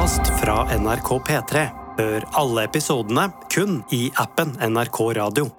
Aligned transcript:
podkast 0.00 0.40
fra 0.40 0.62
NRK 0.80 1.08
P3. 1.28 1.62
Hør 1.98 2.24
alle 2.40 2.62
episodene 2.64 3.26
kun 3.52 3.82
i 3.92 4.06
appen 4.16 4.54
NRK 4.64 5.00
Radio. 5.18 5.50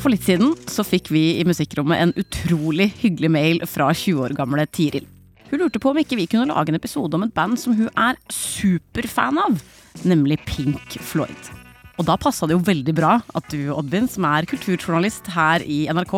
For 0.00 0.08
litt 0.08 0.24
siden 0.24 0.54
så 0.72 0.86
fikk 0.86 1.10
vi 1.12 1.26
i 1.42 1.44
Musikkrommet 1.44 2.00
en 2.00 2.14
utrolig 2.16 2.88
hyggelig 3.02 3.32
mail 3.36 3.60
fra 3.68 3.90
20 3.92 4.24
år 4.24 4.36
gamle 4.38 4.64
Tiril. 4.72 5.04
Hun 5.50 5.60
lurte 5.60 5.82
på 5.82 5.92
om 5.92 6.00
ikke 6.00 6.16
vi 6.22 6.28
kunne 6.30 6.48
lage 6.48 6.72
en 6.72 6.80
episode 6.80 7.20
om 7.20 7.28
et 7.28 7.36
band 7.36 7.60
som 7.60 7.76
hun 7.76 7.92
er 7.92 8.16
superfan 8.32 9.36
av, 9.44 9.60
nemlig 10.08 10.40
Pink 10.48 10.96
Floyd. 11.04 11.65
Og 11.96 12.04
da 12.04 12.16
passa 12.20 12.44
det 12.48 12.56
jo 12.56 12.64
veldig 12.64 12.92
bra 12.96 13.14
at 13.38 13.46
du, 13.52 13.70
Oddvin, 13.72 14.08
som 14.10 14.26
er 14.28 14.46
kulturjournalist 14.48 15.30
her 15.32 15.64
i 15.64 15.86
NRK, 15.88 16.14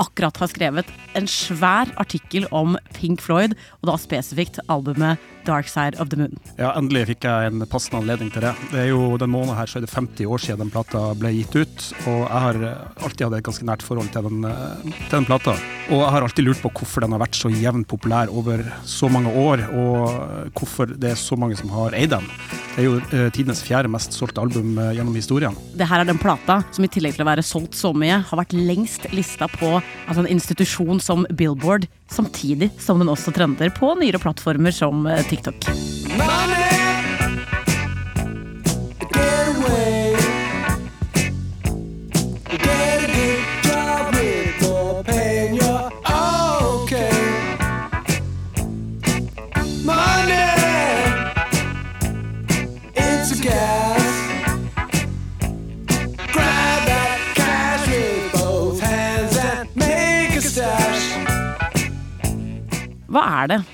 akkurat 0.00 0.40
har 0.40 0.48
skrevet 0.48 0.92
en 1.18 1.28
svær 1.28 1.92
artikkel 2.00 2.48
om 2.54 2.78
Pink 2.96 3.20
Floyd, 3.24 3.56
og 3.82 3.90
da 3.90 3.98
spesifikt 4.00 4.62
albumet 4.72 5.20
Dark 5.48 5.70
Side 5.70 5.98
of 5.98 6.12
the 6.12 6.20
Moon. 6.20 6.36
Ja, 6.58 6.74
endelig 6.78 7.06
fikk 7.12 7.26
jeg 7.28 7.50
en 7.50 7.64
passende 7.70 8.02
anledning 8.02 8.30
til 8.34 8.44
det. 8.44 8.54
Det 8.72 8.82
er 8.84 8.90
jo 8.92 9.16
Den 9.18 9.32
måneden 9.32 9.56
her 9.58 9.70
så 9.70 9.80
er 9.80 9.86
det 9.86 9.92
50 9.94 10.28
år 10.28 10.44
siden 10.44 10.62
den 10.66 10.72
plata 10.74 11.02
ble 11.18 11.32
gitt 11.34 11.56
ut, 11.56 11.88
og 12.04 12.20
jeg 12.26 12.44
har 12.44 12.60
alltid 12.68 13.24
hatt 13.26 13.38
et 13.38 13.48
ganske 13.48 13.68
nært 13.68 13.84
forhold 13.86 14.12
til 14.14 14.28
den, 14.28 14.44
eh, 14.44 14.94
til 15.08 15.16
den 15.18 15.28
plata. 15.28 15.56
Og 15.88 16.02
jeg 16.02 16.12
har 16.14 16.26
alltid 16.26 16.44
lurt 16.44 16.62
på 16.62 16.72
hvorfor 16.80 17.04
den 17.04 17.16
har 17.16 17.22
vært 17.24 17.38
så 17.38 17.50
jevnt 17.52 17.88
populær 17.88 18.28
over 18.28 18.62
så 18.84 19.08
mange 19.10 19.32
år, 19.32 19.64
og 19.72 20.52
hvorfor 20.58 20.92
det 20.92 21.14
er 21.14 21.20
så 21.20 21.38
mange 21.40 21.56
som 21.56 21.72
har 21.72 21.96
eid 21.96 22.12
den. 22.12 22.26
Det 22.74 22.84
er 22.84 22.86
jo 22.86 22.98
eh, 23.00 23.30
tidenes 23.34 23.64
fjerde 23.64 23.90
mest 23.90 24.14
solgte 24.14 24.42
album 24.42 24.76
eh, 24.78 24.92
gjennom 24.98 25.16
historien. 25.18 25.56
Det 25.74 25.88
her 25.88 26.04
er 26.04 26.10
den 26.10 26.20
plata 26.20 26.60
som 26.70 26.84
i 26.84 26.90
tillegg 26.92 27.16
til 27.16 27.24
å 27.24 27.30
være 27.30 27.46
solgt 27.46 27.78
så 27.78 27.94
mye, 27.96 28.20
har 28.28 28.42
vært 28.42 28.54
lengst 28.54 29.08
lista 29.14 29.48
på 29.50 29.78
altså 29.80 30.22
en 30.22 30.30
institusjon 30.30 31.00
som 31.02 31.24
Billboard, 31.34 31.88
samtidig 32.10 32.70
som 32.80 32.98
den 33.02 33.12
også 33.12 33.34
trender 33.36 33.72
på 33.74 33.94
nyere 34.00 34.20
plattformer 34.22 34.74
som 34.74 35.06
eh, 35.06 35.24
TikTok. 35.28 35.70
Hva 36.16 36.77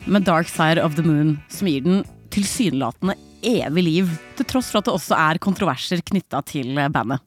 med 0.06 0.24
Dark 0.26 0.48
Side 0.48 0.82
of 0.82 0.96
the 0.96 1.04
Moon 1.06 1.38
som 1.48 1.68
gir 1.68 1.84
den 1.84 2.02
tilsynelatende 2.34 3.16
evig 3.44 3.84
liv, 3.84 4.12
til 4.38 4.48
tross 4.48 4.70
for 4.72 4.80
at 4.80 4.88
det 4.88 4.94
også 4.94 5.16
er 5.18 5.40
kontroverser 5.42 6.02
knytta 6.04 6.40
til 6.48 6.78
bandet? 6.92 7.22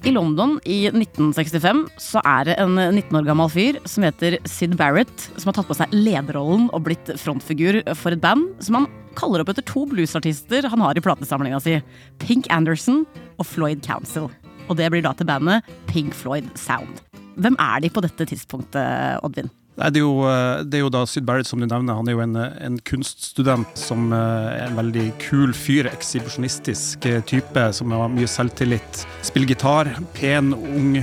I 0.00 0.12
London 0.14 0.56
i 0.64 0.88
1965 0.88 1.82
så 2.00 2.22
er 2.26 2.48
det 2.48 2.54
en 2.62 2.72
19 2.78 3.18
år 3.20 3.26
gammel 3.28 3.50
fyr 3.52 3.76
som 3.86 4.06
heter 4.06 4.38
Sid 4.48 4.74
Barrett, 4.80 5.26
som 5.36 5.50
har 5.50 5.58
tatt 5.58 5.68
på 5.68 5.76
seg 5.76 5.92
lederrollen 5.94 6.70
og 6.72 6.86
blitt 6.88 7.12
frontfigur 7.20 7.82
for 7.92 8.16
et 8.16 8.22
band 8.22 8.48
som 8.64 8.80
han 8.80 8.88
kaller 9.18 9.44
opp 9.44 9.52
etter 9.52 9.66
to 9.68 9.84
bluesartister 9.90 10.66
han 10.72 10.82
har 10.82 10.98
i 10.98 11.04
platesamlinga 11.04 11.60
si. 11.62 11.76
Pink 12.22 12.48
Anderson 12.50 13.04
og 13.36 13.46
Floyd 13.46 13.84
Council. 13.86 14.30
Og 14.70 14.78
det 14.80 14.88
blir 14.90 15.04
da 15.04 15.12
til 15.14 15.28
bandet 15.28 15.68
Pink 15.90 16.16
Floyd 16.16 16.48
Sound. 16.58 17.04
Hvem 17.40 17.56
er 17.60 17.84
de 17.84 17.92
på 17.92 18.02
dette 18.02 18.26
tidspunktet, 18.32 19.20
Oddvin? 19.22 19.52
Nei, 19.80 19.88
det, 19.94 20.02
er 20.02 20.04
jo, 20.04 20.24
eh, 20.28 20.62
det 20.68 20.76
er 20.76 20.82
jo 20.82 20.90
da 20.92 21.06
Syd 21.08 21.24
Barrett, 21.24 21.48
som 21.48 21.60
du 21.62 21.64
nevner. 21.64 21.96
Han 21.96 22.08
er 22.08 22.12
jo 22.12 22.20
en, 22.20 22.36
en 22.36 22.76
kunststudent 22.84 23.80
som 23.80 24.10
eh, 24.12 24.48
er 24.58 24.66
en 24.66 24.76
veldig 24.76 25.06
kul 25.22 25.54
fyr. 25.56 25.88
Ekshibisjonistisk 25.88 27.06
eh, 27.08 27.22
type 27.24 27.64
som 27.78 27.94
har 27.96 28.12
mye 28.12 28.28
selvtillit. 28.28 29.04
Spiller 29.24 29.54
gitar. 29.54 29.88
Pen, 30.18 30.52
ung, 30.52 30.98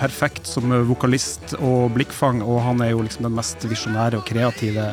perfekt 0.00 0.50
som 0.50 0.74
vokalist 0.88 1.54
og 1.60 1.92
blikkfang. 1.94 2.42
Og 2.42 2.58
han 2.66 2.82
er 2.82 2.90
jo 2.96 3.04
liksom 3.06 3.28
den 3.28 3.38
mest 3.38 3.62
visjonære 3.70 4.18
og 4.18 4.26
kreative 4.26 4.88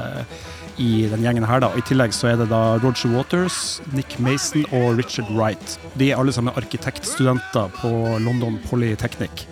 i 0.77 1.07
den 1.09 1.25
gjengen 1.25 1.47
her. 1.49 1.65
da. 1.65 1.71
I 1.73 1.83
tillegg 1.87 2.13
så 2.13 2.29
er 2.29 2.39
det 2.43 2.51
da 2.53 2.77
Roger 2.83 3.09
Waters, 3.15 3.79
Nick 3.95 4.19
Mason 4.21 4.67
og 4.69 4.99
Richard 4.99 5.33
Wright. 5.33 5.79
De 5.97 6.11
er 6.11 6.21
alle 6.21 6.35
sammen 6.35 6.53
arkitektstudenter 6.53 7.73
på 7.81 7.91
London 8.21 8.59
Polytechnic. 8.69 9.47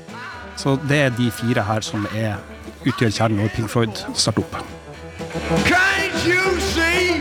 Så 0.59 0.75
det 0.89 0.99
er 1.07 1.15
de 1.17 1.31
fire 1.33 1.63
her 1.65 1.81
som 1.81 2.05
er, 2.13 2.37
utgjør 2.85 3.13
kjernen 3.15 3.41
når 3.41 3.53
Pink 3.55 3.71
Floyd 3.71 4.03
starter 4.13 4.43
opp. 4.43 4.57
Can't 5.67 6.25
you 6.27 6.59
see? 6.59 7.19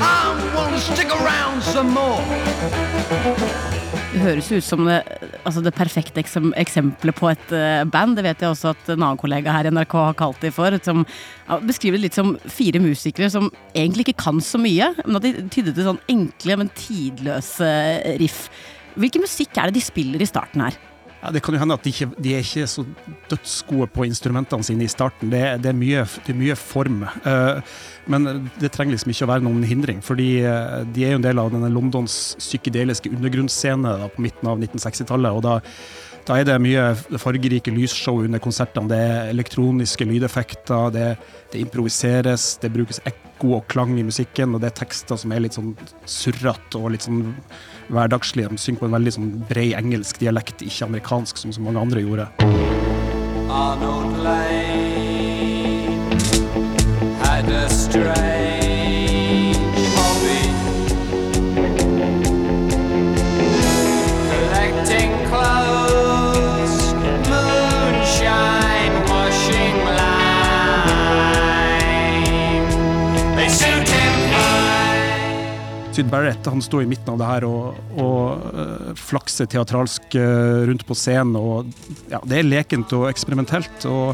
I'm 0.00 0.40
gonna 0.54 0.80
stick 0.80 1.12
around 1.12 1.62
some 1.62 1.90
more. 1.94 2.22
Det 4.16 4.22
høres 4.24 4.46
ut 4.48 4.64
som 4.64 4.86
det, 4.88 4.96
altså 5.44 5.60
det 5.60 5.74
perfekte 5.76 6.22
eksempelet 6.56 7.18
på 7.18 7.28
et 7.28 7.50
uh, 7.52 7.84
band. 7.84 8.16
Det 8.16 8.24
vet 8.24 8.40
jeg 8.42 8.48
også 8.48 8.72
at 8.72 8.88
en 8.94 9.02
annen 9.02 9.20
kollega 9.20 9.52
her 9.52 9.68
i 9.68 9.72
NRK 9.74 9.92
har 9.92 10.16
kalt 10.16 10.40
de 10.40 10.50
for. 10.54 10.72
Som 10.86 11.04
ja, 11.04 11.58
beskriver 11.60 12.00
det 12.00 12.06
litt 12.06 12.16
som 12.16 12.32
fire 12.48 12.80
musikere 12.80 13.28
som 13.32 13.50
egentlig 13.76 14.08
ikke 14.08 14.22
kan 14.24 14.40
så 14.40 14.60
mye, 14.62 14.88
men 15.04 15.20
at 15.20 15.26
de 15.26 15.34
tydde 15.52 15.76
til 15.76 15.90
sånn 15.90 16.00
enkle, 16.12 16.58
men 16.62 16.72
tidløse 16.80 17.70
riff. 18.22 18.46
Hvilken 18.96 19.26
musikk 19.26 19.60
er 19.60 19.68
det 19.68 19.76
de 19.82 19.84
spiller 19.84 20.24
i 20.24 20.28
starten 20.32 20.64
her? 20.64 20.80
Ja, 21.26 21.32
Det 21.32 21.40
kan 21.42 21.56
jo 21.56 21.58
hende 21.58 21.74
at 21.74 21.82
de 21.82 21.90
ikke 21.90 22.06
de 22.22 22.34
er 22.36 22.44
ikke 22.44 22.68
så 22.70 22.84
dødsgode 23.30 23.88
på 23.90 24.04
instrumentene 24.06 24.62
sine 24.62 24.86
i 24.86 24.90
starten. 24.90 25.30
Det, 25.32 25.40
det, 25.62 25.72
er, 25.72 25.74
mye, 25.74 26.04
det 26.22 26.30
er, 26.30 26.38
mye, 26.38 26.54
form. 26.54 27.02
Uh, 27.26 27.58
men 28.06 28.46
det 28.60 28.70
trenger 28.70 28.94
liksom 28.94 29.10
ikke 29.10 29.26
å 29.26 29.32
være 29.32 29.46
noen 29.48 29.66
hindring, 29.66 30.04
fordi 30.06 30.28
uh, 30.46 30.84
de 30.86 31.02
er 31.02 31.16
jo 31.16 31.18
en 31.18 31.26
del 31.26 31.42
av 31.42 31.50
denne 31.50 31.72
Londons 31.72 32.36
psykedeliske 32.38 33.10
undergrunnsscene 33.10 33.96
da, 34.04 34.10
på 34.12 34.22
midten 34.22 34.52
av 34.52 34.62
1960-tallet. 34.62 35.34
og 35.34 35.42
da 35.48 35.58
da 36.26 36.40
er 36.40 36.46
det 36.48 36.56
mye 36.58 36.82
fargerike 37.22 37.70
lysshow 37.70 38.18
under 38.24 38.40
konsertene. 38.42 38.90
Det 38.90 38.98
er 38.98 39.30
elektroniske 39.30 40.06
lydeffekter, 40.08 40.90
det, 40.94 41.06
det, 41.52 41.60
improviseres, 41.62 42.56
det 42.62 42.72
brukes 42.74 42.98
ekko 43.06 43.60
og 43.60 43.66
klang 43.70 43.94
i 43.98 44.06
musikken, 44.06 44.54
og 44.56 44.62
det 44.62 44.72
er 44.72 44.78
tekster 44.82 45.20
som 45.22 45.34
er 45.34 45.44
litt 45.44 45.56
sånn 45.58 45.76
surrete 46.02 46.80
og 46.80 46.90
litt 46.96 47.06
sånn 47.06 47.22
hverdagslige. 47.94 48.50
De 48.50 48.58
synger 48.58 48.82
på 48.82 48.88
en 48.90 48.96
veldig 48.98 49.14
sånn 49.18 49.30
bred 49.46 49.76
engelsk 49.78 50.18
dialekt, 50.22 50.66
ikke 50.66 50.90
amerikansk, 50.90 51.38
som 51.44 51.54
så 51.54 51.62
mange 51.62 51.84
andre 51.86 52.02
gjorde. 52.02 52.26
Arnold 53.46 54.18
Lane 54.26 56.10
had 57.22 57.48
a 57.48 57.68
stray 57.70 58.35
Syd 75.96 76.10
Barrett 76.12 76.46
han 76.46 76.60
står 76.60 76.82
i 76.82 76.86
midten 76.90 77.14
av 77.14 77.20
det 77.22 77.26
her 77.26 77.44
og, 77.48 77.76
og 77.96 78.42
uh, 78.52 78.90
flakser 79.00 79.48
teatralsk 79.48 80.12
uh, 80.20 80.66
rundt 80.68 80.84
på 80.84 80.96
scenen. 80.98 81.38
Og, 81.40 81.70
ja, 82.12 82.20
det 82.28 82.42
er 82.42 82.50
lekent 82.50 82.92
og 82.92 83.06
eksperimentelt. 83.08 83.86
Og, 83.88 84.12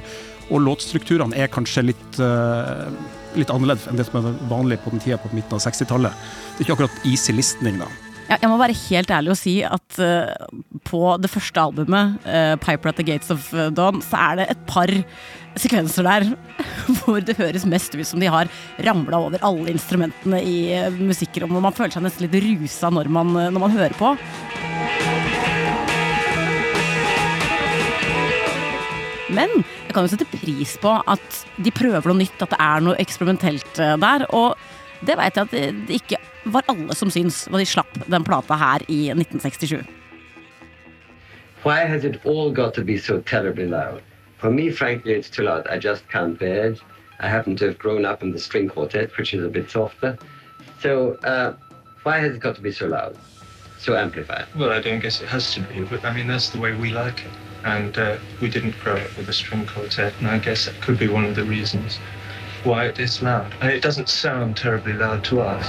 og 0.52 0.62
låtstrukturene 0.62 1.34
er 1.34 1.50
kanskje 1.50 1.88
litt, 1.88 2.20
uh, 2.22 2.86
litt 3.34 3.50
annerledes 3.50 3.88
enn 3.90 3.98
det 3.98 4.06
som 4.06 4.20
er 4.20 4.38
vanlig 4.52 4.78
på 4.84 4.94
den 4.94 5.02
tida 5.02 5.18
på 5.18 5.32
midten 5.34 5.58
av 5.58 5.64
60-tallet. 5.66 6.22
Det 6.52 6.62
er 6.62 6.68
ikke 6.68 6.78
akkurat 6.78 7.10
easy 7.10 7.34
listening, 7.34 7.82
da. 7.82 7.90
Jeg 8.32 8.48
må 8.48 8.56
være 8.56 8.76
helt 8.88 9.10
ærlig 9.12 9.32
og 9.34 9.36
si 9.36 9.58
at 9.66 9.98
uh, 10.00 10.52
på 10.88 11.00
det 11.20 11.28
første 11.28 11.60
albumet, 11.60 12.14
uh, 12.24 12.54
'Piper 12.56 12.88
at 12.88 12.96
the 12.96 13.04
Gates 13.04 13.30
of 13.30 13.50
Dawn', 13.52 14.00
så 14.00 14.16
er 14.16 14.38
det 14.40 14.46
et 14.54 14.62
par 14.66 14.88
sekvenser 15.60 16.06
der 16.06 16.24
hvor 17.02 17.20
det 17.20 17.36
høres 17.36 17.66
mest 17.68 17.92
ut 17.92 18.08
som 18.08 18.22
de 18.22 18.30
har 18.32 18.48
ramla 18.80 19.20
over 19.20 19.44
alle 19.44 19.74
instrumentene 19.74 20.40
i 20.40 20.72
uh, 20.72 20.88
musikkrommet. 20.96 21.60
Man 21.60 21.76
føler 21.76 21.92
seg 21.92 22.06
nesten 22.06 22.24
litt 22.24 22.40
rusa 22.40 22.88
når 22.88 23.12
man, 23.12 23.36
når 23.52 23.66
man 23.66 23.76
hører 23.76 23.96
på. 24.00 24.16
Men 29.32 29.52
jeg 29.60 29.92
kan 29.92 30.06
jo 30.06 30.12
sette 30.12 30.28
pris 30.32 30.78
på 30.80 30.96
at 31.04 31.42
de 31.60 31.72
prøver 31.72 32.08
noe 32.08 32.20
nytt, 32.24 32.40
at 32.40 32.52
det 32.52 32.64
er 32.64 32.84
noe 32.84 33.00
eksperimentelt 33.00 33.76
der. 33.76 34.24
Og 34.32 34.56
det 35.06 35.16
veit 35.18 35.36
jeg 35.36 35.48
at 35.48 35.86
det 35.88 35.98
ikke 36.00 36.20
var 36.54 36.66
alle 36.70 36.94
som 36.98 37.10
syns 37.10 37.44
da 37.50 37.58
de 37.60 37.66
slapp 37.68 37.98
den 38.06 38.24
plata 38.26 38.58
her 38.58 38.84
i 38.88 39.10
1967. 39.14 39.82
Why 41.62 41.84
has 41.86 42.04
it 42.04 42.18
all 42.26 42.50
got 42.50 42.74
to 42.74 42.82
be 42.82 42.98
so 42.98 43.20
terribly 43.20 43.66
loud? 43.66 44.02
For 44.38 44.50
me, 44.50 44.70
frankly, 44.70 45.14
it's 45.14 45.30
too 45.30 45.44
loud. 45.44 45.66
I 45.68 45.78
just 45.78 46.08
can't 46.08 46.38
bear 46.38 46.72
it. 46.72 46.80
I 47.20 47.28
happen 47.28 47.54
to 47.56 47.66
have 47.66 47.78
grown 47.78 48.04
up 48.04 48.22
in 48.22 48.32
the 48.32 48.40
string 48.40 48.68
quartet, 48.68 49.16
which 49.16 49.32
is 49.32 49.44
a 49.44 49.48
bit 49.48 49.70
softer. 49.70 50.18
So, 50.80 51.14
uh, 51.22 51.54
why 52.02 52.18
has 52.18 52.34
it 52.34 52.40
got 52.40 52.56
to 52.56 52.62
be 52.62 52.72
so 52.72 52.86
loud? 52.86 53.16
So 53.78 53.94
amplified? 53.94 54.46
Well, 54.56 54.72
I 54.72 54.80
don't 54.80 54.98
guess 54.98 55.20
it 55.20 55.28
has 55.28 55.54
to 55.54 55.60
be, 55.60 55.84
but 55.84 56.04
I 56.04 56.12
mean, 56.12 56.26
that's 56.26 56.50
the 56.50 56.58
way 56.58 56.74
we 56.74 56.90
like 56.90 57.20
it. 57.20 57.30
and 57.64 57.96
uh, 57.98 58.16
we 58.40 58.48
didn't 58.48 58.78
grow 58.82 58.96
up 58.96 59.16
with 59.16 59.28
a 59.28 59.32
string 59.32 59.66
quartet, 59.66 60.12
and 60.18 60.28
I 60.28 60.38
guess 60.38 60.66
that 60.66 60.80
could 60.80 60.98
be 60.98 61.08
one 61.08 61.24
of 61.24 61.36
the 61.36 61.44
reasons 61.44 61.98
why 62.64 62.86
it 62.86 62.98
is 62.98 63.22
loud. 63.22 63.52
And 63.60 63.70
it 63.70 63.82
doesn't 63.82 64.08
sound 64.08 64.56
terribly 64.56 64.92
loud 64.92 65.24
to 65.24 65.40
us. 65.40 65.66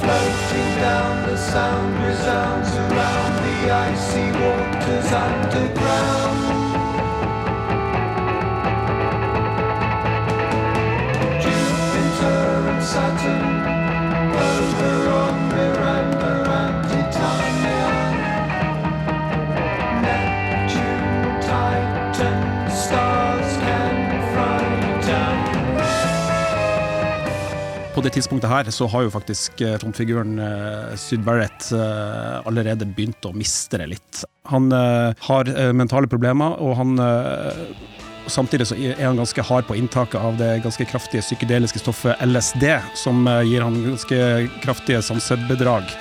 Floating 0.00 0.70
down, 0.80 1.28
the 1.28 1.36
sound 1.36 2.04
resounds 2.04 2.76
around 2.76 3.34
the 3.44 3.70
icy 3.70 4.30
waters 4.40 5.12
underground. 5.12 6.65
Det 28.06 28.14
tidspunktet 28.14 28.50
her 28.50 28.70
så 28.70 28.86
har 28.90 29.06
jo 29.06 29.10
faktisk 29.10 29.60
eh, 29.64 29.76
frontfiguren 29.82 30.38
uh, 30.38 30.94
Syd 31.00 31.24
Barrett 31.26 31.70
eh, 31.74 32.46
allerede 32.46 32.86
begynt 32.86 33.26
å 33.26 33.34
miste 33.34 33.80
det 33.80 33.88
litt. 33.96 34.22
Han 34.50 34.70
eh, 34.72 35.12
har 35.26 35.50
eh, 35.50 35.72
mentale 35.74 36.10
problemer, 36.10 36.58
og 36.62 36.76
han 36.80 36.98
eh, 37.02 37.62
Samtidig 38.26 38.64
så 38.66 38.74
er 38.74 39.04
han 39.04 39.20
ganske 39.20 39.38
hard 39.46 39.68
på 39.68 39.76
inntaket 39.78 40.18
av 40.18 40.34
det 40.34 40.48
ganske 40.64 40.82
kraftige 40.90 41.22
psykedeliske 41.22 41.78
stoffet 41.78 42.18
LSD, 42.26 42.64
som 42.98 43.20
eh, 43.30 43.44
gir 43.46 43.62
han 43.62 43.76
ganske 43.84 44.18
kraftige 44.64 44.98
sansebedrag. 45.06 45.92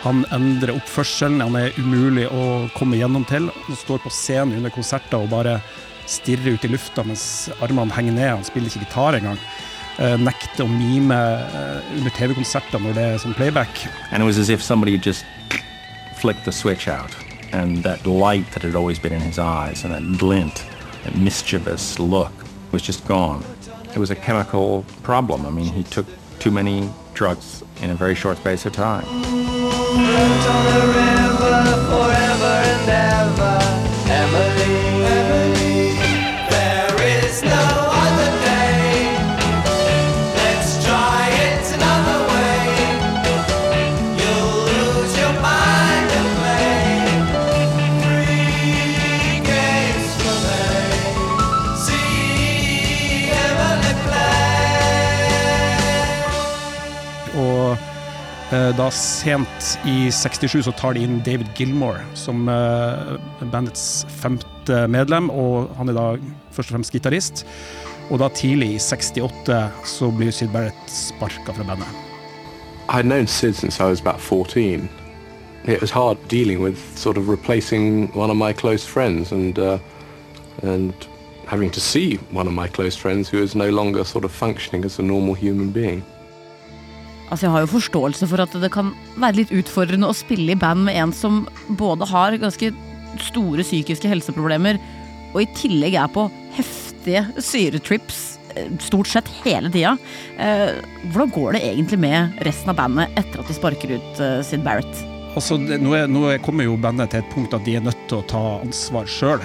Han 0.00 0.22
endrer 0.32 0.72
oppførselen, 0.72 1.42
han 1.44 1.58
er 1.60 1.76
umulig 1.76 2.24
å 2.32 2.70
komme 2.72 2.96
gjennom 2.96 3.26
til. 3.28 3.50
Han 3.66 3.80
står 3.82 4.00
på 4.00 4.14
scenen 4.14 4.56
under 4.62 4.72
konserter 4.72 5.20
og 5.20 5.28
bare 5.34 5.58
stirrer 6.08 6.56
ut 6.56 6.64
i 6.64 6.72
lufta 6.72 7.04
mens 7.04 7.50
armene 7.60 7.92
henger 7.92 8.16
ned. 8.16 8.30
Han 8.38 8.48
spiller 8.48 8.72
ikke 8.72 8.86
gitar 8.86 9.20
engang. 9.20 9.36
Eh, 9.98 10.14
nekter 10.14 10.62
å 10.62 10.68
mime 10.70 11.16
eh, 11.18 11.86
under 11.96 12.12
TV-konserter 12.14 12.78
når 12.78 12.92
det 12.94 13.06
er 13.16 13.32
playback. 13.34 13.80
And 14.12 14.22
it 14.22 14.26
was 14.26 14.38
as 14.38 14.48
if 14.48 14.62
somebody 14.62 14.92
had 14.92 15.02
just 15.02 15.24
flicked 16.20 16.44
the 16.44 16.52
switch 16.52 16.86
out. 16.86 17.10
And 17.50 17.82
that 17.82 18.06
light 18.06 18.48
that 18.52 18.62
had 18.62 18.76
always 18.76 19.00
been 19.00 19.12
in 19.12 19.20
his 19.20 19.40
eyes 19.40 19.84
and 19.84 19.92
that 19.92 20.18
glint, 20.18 20.64
that 21.02 21.16
mischievous 21.16 21.98
look 21.98 22.32
was 22.70 22.82
just 22.82 23.08
gone. 23.08 23.42
It 23.92 23.98
was 23.98 24.10
a 24.10 24.16
chemical 24.16 24.84
problem. 25.02 25.44
I 25.44 25.50
mean, 25.50 25.72
he 25.72 25.82
took 25.82 26.06
too 26.38 26.52
many 26.52 26.88
drugs 27.14 27.64
in 27.82 27.90
a 27.90 27.94
very 27.94 28.14
short 28.14 28.36
space 28.36 28.66
of 28.66 28.72
time. 28.74 29.04
Da 58.88 58.92
sent 58.94 59.78
i 59.84 60.08
67 60.12 60.62
så 60.64 60.72
tar 60.72 60.94
de 60.96 61.02
inn 61.04 61.18
David 61.24 61.48
Gilmore 61.56 62.00
som 62.16 62.46
eh, 62.48 63.18
bandets 63.52 64.06
femte 64.22 64.86
medlem, 64.88 65.28
og 65.28 65.68
han 65.76 65.90
er 65.92 65.96
da 65.98 66.04
først 66.56 66.70
og 66.70 66.76
fremst 66.78 66.94
gitarist. 66.94 67.42
Og 68.08 68.22
da 68.22 68.30
tidlig 68.32 68.70
i 68.76 68.80
68 68.80 69.58
så 69.84 70.08
blir 70.16 70.32
Syd 70.32 70.54
Barrett 70.54 70.88
sparka 70.88 71.52
fra 71.52 71.66
bandet. 71.68 71.90
I'd 72.88 73.04
known 73.04 73.26
Sid 73.26 73.56
since 73.56 73.78
I 73.78 73.90
was 73.90 74.00
about 74.00 74.20
14. 74.20 74.88
It 75.66 75.82
was 75.82 75.90
hard 75.90 76.16
dealing 76.28 76.62
with 76.64 76.80
sort 76.96 77.18
of 77.18 77.28
replacing 77.28 78.08
one 78.14 78.30
of 78.30 78.38
my 78.38 78.54
close 78.54 78.86
friends 78.86 79.32
and 79.32 79.58
uh, 79.58 79.78
and 80.62 80.94
having 81.46 81.70
to 81.70 81.80
see 81.80 82.16
one 82.32 82.48
of 82.48 82.54
my 82.54 82.68
close 82.68 82.96
friends 82.96 83.28
who 83.28 83.42
is 83.42 83.54
no 83.54 83.68
longer 83.68 84.04
sort 84.04 84.24
of 84.24 84.32
functioning 84.32 84.84
as 84.84 84.98
a 84.98 85.02
normal 85.02 85.34
human 85.34 85.72
being. 85.72 86.02
Altså 87.28 87.44
Jeg 87.46 87.52
har 87.52 87.64
jo 87.66 87.70
forståelse 87.74 88.28
for 88.30 88.40
at 88.40 88.54
det 88.62 88.70
kan 88.72 88.92
være 89.20 89.36
litt 89.42 89.50
utfordrende 89.52 90.08
å 90.08 90.16
spille 90.16 90.54
i 90.54 90.58
band 90.58 90.86
med 90.86 90.96
en 90.96 91.12
som 91.12 91.42
både 91.76 92.08
har 92.08 92.36
ganske 92.40 92.70
store 93.28 93.64
psykiske 93.66 94.08
helseproblemer, 94.08 94.78
og 95.34 95.42
i 95.42 95.48
tillegg 95.58 95.96
er 96.00 96.08
på 96.12 96.24
heftige 96.56 97.26
syretrips 97.44 98.38
eh, 98.56 98.70
stort 98.80 99.10
sett 99.10 99.28
hele 99.42 99.68
tida. 99.74 99.92
Eh, 100.40 100.78
hvordan 101.12 101.32
går 101.34 101.56
det 101.58 101.62
egentlig 101.68 101.98
med 102.06 102.40
resten 102.48 102.72
av 102.72 102.78
bandet 102.80 103.12
etter 103.20 103.42
at 103.42 103.50
de 103.50 103.56
sparker 103.58 103.92
ut 103.98 104.22
eh, 104.24 104.38
Sid 104.46 104.64
Barrett? 104.64 105.04
Altså, 105.36 105.58
nå, 105.60 105.92
er, 105.94 106.08
nå 106.08 106.24
er- 106.32 106.40
kommer 106.42 106.64
jo 106.64 106.78
bandet 106.80 107.12
til 107.12 107.20
et 107.20 107.28
punkt 107.34 107.52
at 107.54 107.66
de 107.68 107.76
er 107.76 107.84
nødt 107.84 108.00
til 108.08 108.22
å 108.22 108.26
ta 108.30 108.44
ansvar 108.64 109.04
sjøl. 109.12 109.44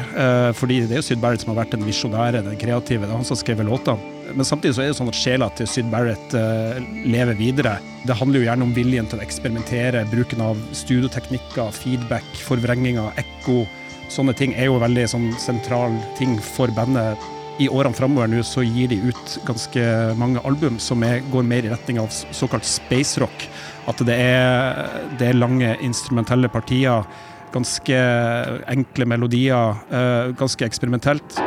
Fordi 0.58 0.80
det 0.88 0.96
er 0.96 1.02
jo 1.04 1.06
Syd 1.12 1.20
Barrett 1.22 1.44
som 1.44 1.52
har 1.52 1.60
vært 1.66 1.76
den 1.76 1.84
visjonære, 1.86 2.40
den 2.48 2.58
kreative. 2.58 3.04
Det 3.06 3.12
er 3.12 3.20
han 3.20 3.28
som 3.28 3.38
har 3.38 3.68
låtene. 3.68 4.13
Men 4.36 4.48
samtidig 4.48 4.76
så 4.76 4.84
er 4.84 4.92
det 4.92 4.98
sånn 4.98 5.12
at 5.12 5.18
sjela 5.18 5.50
til 5.58 5.70
Syd 5.70 5.90
Barrett 5.94 6.34
uh, 6.38 6.80
lever 7.06 7.38
videre. 7.38 7.76
Det 8.08 8.18
handler 8.18 8.42
jo 8.42 8.48
gjerne 8.48 8.66
om 8.66 8.74
viljen 8.76 9.08
til 9.10 9.22
å 9.22 9.26
eksperimentere, 9.26 10.06
bruken 10.12 10.42
av 10.44 10.60
studioteknikker, 10.76 11.70
feedback, 11.78 12.26
forvrenginger, 12.48 13.14
ekko. 13.22 13.64
Sånne 14.14 14.36
ting 14.38 14.56
er 14.58 14.70
jo 14.70 14.82
veldig 14.82 15.06
sånn 15.14 15.30
sentral 15.42 15.96
ting 16.18 16.36
for 16.54 16.74
bandet. 16.76 17.22
I 17.62 17.70
årene 17.70 17.94
framover 17.94 18.32
nå 18.32 18.42
så 18.48 18.64
gir 18.66 18.90
de 18.90 18.98
ut 19.06 19.36
ganske 19.46 19.84
mange 20.18 20.42
album 20.42 20.80
som 20.82 21.06
er, 21.06 21.22
går 21.34 21.46
mer 21.46 21.68
i 21.68 21.70
retning 21.70 22.02
av 22.02 22.10
såkalt 22.10 22.66
space 22.66 23.22
rock. 23.22 23.46
At 23.90 24.02
det 24.08 24.18
er, 24.18 24.82
det 25.20 25.30
er 25.30 25.38
lange 25.38 25.76
instrumentelle 25.86 26.50
partier, 26.50 27.06
ganske 27.54 28.00
enkle 28.74 29.06
melodier, 29.14 29.78
uh, 29.94 30.34
ganske 30.40 30.66
eksperimentelt. 30.66 31.38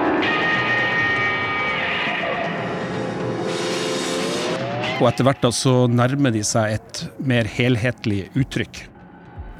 Og 4.96 5.10
etter 5.10 5.26
hvert 5.26 5.42
da 5.44 5.50
så 5.52 5.84
nærmer 5.92 6.32
de 6.32 6.40
seg 6.46 6.78
et 6.78 7.00
mer 7.20 7.48
helhetlig 7.52 8.30
uttrykk. 8.32 8.86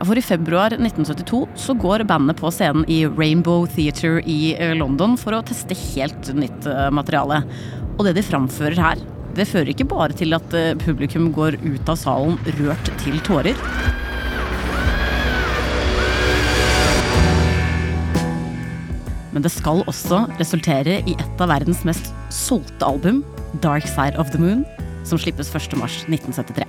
For 0.05 0.17
i 0.17 0.25
februar 0.25 0.73
1972 0.77 1.43
så 1.61 1.75
går 1.77 2.05
bandet 2.09 2.41
på 2.41 2.49
scenen 2.53 2.87
i 2.93 3.03
Rainbow 3.09 3.67
Theatre 3.69 4.23
i 4.29 4.55
eh, 4.57 4.73
London 4.77 5.17
for 5.21 5.37
å 5.37 5.43
teste 5.45 5.77
helt 5.95 6.31
nytt 6.37 6.69
eh, 6.69 6.89
materiale. 6.93 7.43
Og 7.97 8.05
det 8.09 8.15
de 8.17 8.25
framfører 8.25 8.81
her, 8.81 9.05
det 9.37 9.49
fører 9.49 9.73
ikke 9.73 9.89
bare 9.89 10.17
til 10.17 10.37
at 10.37 10.57
eh, 10.57 10.73
publikum 10.81 11.31
går 11.37 11.59
ut 11.65 11.93
av 11.93 12.01
salen 12.01 12.41
rørt 12.57 12.93
til 13.05 13.21
tårer. 13.25 13.61
Men 19.37 19.45
det 19.45 19.53
skal 19.53 19.85
også 19.85 20.23
resultere 20.41 21.03
i 21.05 21.17
et 21.17 21.45
av 21.45 21.53
verdens 21.53 21.85
mest 21.89 22.13
solgte 22.33 22.89
album, 22.89 23.21
Dark 23.61 23.85
Side 23.89 24.17
of 24.21 24.33
the 24.33 24.41
Moon, 24.41 24.65
som 25.07 25.19
slippes 25.19 25.53
1.3.1973. 25.55 26.67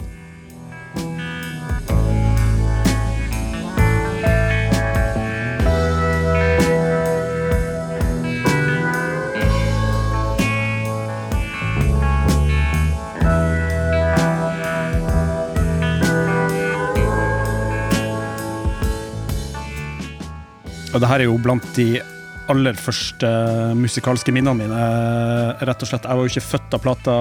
Og 20.97 21.01
det 21.01 21.09
her 21.11 21.21
er 21.21 21.27
jo 21.27 21.35
blant 21.37 21.65
de 21.77 21.99
aller 22.51 22.77
første 22.79 23.29
musikalske 23.77 24.33
minnene 24.35 24.65
mine, 24.65 24.81
rett 25.67 25.83
og 25.83 25.89
slett. 25.89 26.07
Jeg 26.07 26.19
var 26.19 26.25
jo 26.25 26.33
ikke 26.33 26.49
født 26.49 26.67
da 26.73 26.81
plata 26.81 27.15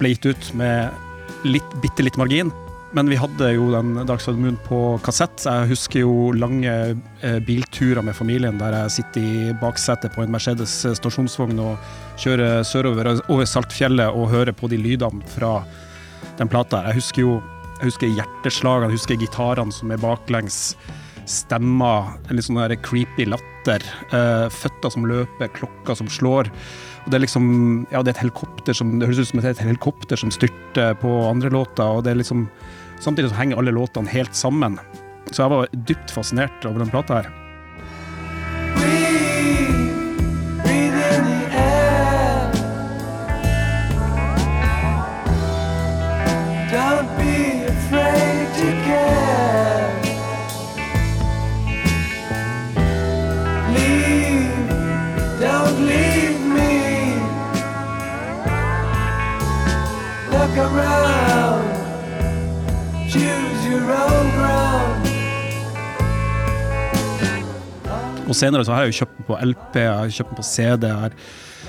ble 0.00 0.14
gitt 0.14 0.28
ut 0.28 0.48
med 0.58 1.46
litt, 1.48 1.76
bitte 1.82 2.06
litt 2.06 2.18
margin. 2.20 2.52
Men 2.96 3.10
vi 3.12 3.18
hadde 3.20 3.50
jo 3.52 3.66
den 3.68 3.98
the 4.06 4.32
Moon 4.32 4.56
på 4.64 4.98
kassett. 5.04 5.44
Jeg 5.44 5.68
husker 5.68 6.00
jo 6.00 6.32
lange 6.32 6.96
eh, 7.20 7.38
bilturer 7.44 8.02
med 8.02 8.16
familien 8.16 8.56
der 8.58 8.72
jeg 8.72 8.94
sitter 9.02 9.20
i 9.20 9.52
baksetet 9.60 10.14
på 10.14 10.24
en 10.24 10.32
Mercedes 10.32 10.86
stasjonsvogn 10.96 11.60
og 11.60 11.76
kjører 12.16 12.64
sørover 12.64 13.12
over 13.28 13.44
Saltfjellet 13.44 14.08
og 14.08 14.30
hører 14.32 14.56
på 14.56 14.70
de 14.72 14.80
lydene 14.80 15.20
fra 15.36 15.58
den 16.38 16.48
plata. 16.48 16.86
Jeg 16.88 17.02
husker 17.02 17.26
jo 17.26 17.36
jeg 17.78 17.92
husker 17.92 18.10
hjerteslagene, 18.10 18.88
jeg 18.88 18.98
husker 18.98 19.20
gitarene 19.20 19.70
som 19.74 19.92
er 19.94 20.00
baklengs, 20.02 20.72
stemmer, 21.28 22.14
en 22.28 22.38
litt 22.38 22.46
sånn 22.46 22.60
creepy 22.84 23.26
latter 23.28 23.84
eh, 24.14 24.46
føtter 24.52 24.92
som 24.92 25.06
løper, 25.08 25.50
klokker 25.56 25.98
som 25.98 26.10
slår. 26.10 26.50
Og 27.04 27.10
det 27.10 27.18
er 27.18 27.24
liksom 27.24 27.48
Ja, 27.92 28.02
det 28.02 28.12
er 28.12 28.16
et 28.16 28.24
helikopter 28.26 28.76
som 28.76 28.98
Det 28.98 29.08
høres 29.08 29.22
ut 29.22 29.30
som 29.30 29.40
et 29.40 29.62
helikopter 29.62 30.20
som 30.20 30.32
styrter 30.34 30.96
på 31.00 31.12
andre 31.28 31.52
låter, 31.54 31.84
og 31.86 32.04
det 32.04 32.12
er 32.12 32.22
liksom 32.22 32.48
Samtidig 32.98 33.30
så 33.30 33.38
henger 33.38 33.60
alle 33.60 33.70
låtene 33.70 34.10
helt 34.10 34.34
sammen. 34.34 34.74
Så 35.30 35.44
jeg 35.44 35.52
var 35.52 35.68
dypt 35.86 36.10
fascinert 36.10 36.64
over 36.66 36.82
den 36.82 36.90
plata 36.90 37.20
her. 37.20 37.47
Og 68.28 68.36
senere 68.36 68.64
så 68.66 68.74
har 68.74 68.84
jeg 68.84 68.92
jo 68.92 68.98
kjøpt 69.00 69.14
den 69.16 69.26
på 69.28 69.36
LP, 69.40 69.76
jeg 69.80 69.92
har 69.96 70.10
kjøpt 70.12 70.32
den 70.32 70.38
på 70.38 70.44
CD. 70.44 70.84
Jeg 70.90 71.02
har, 71.02 71.14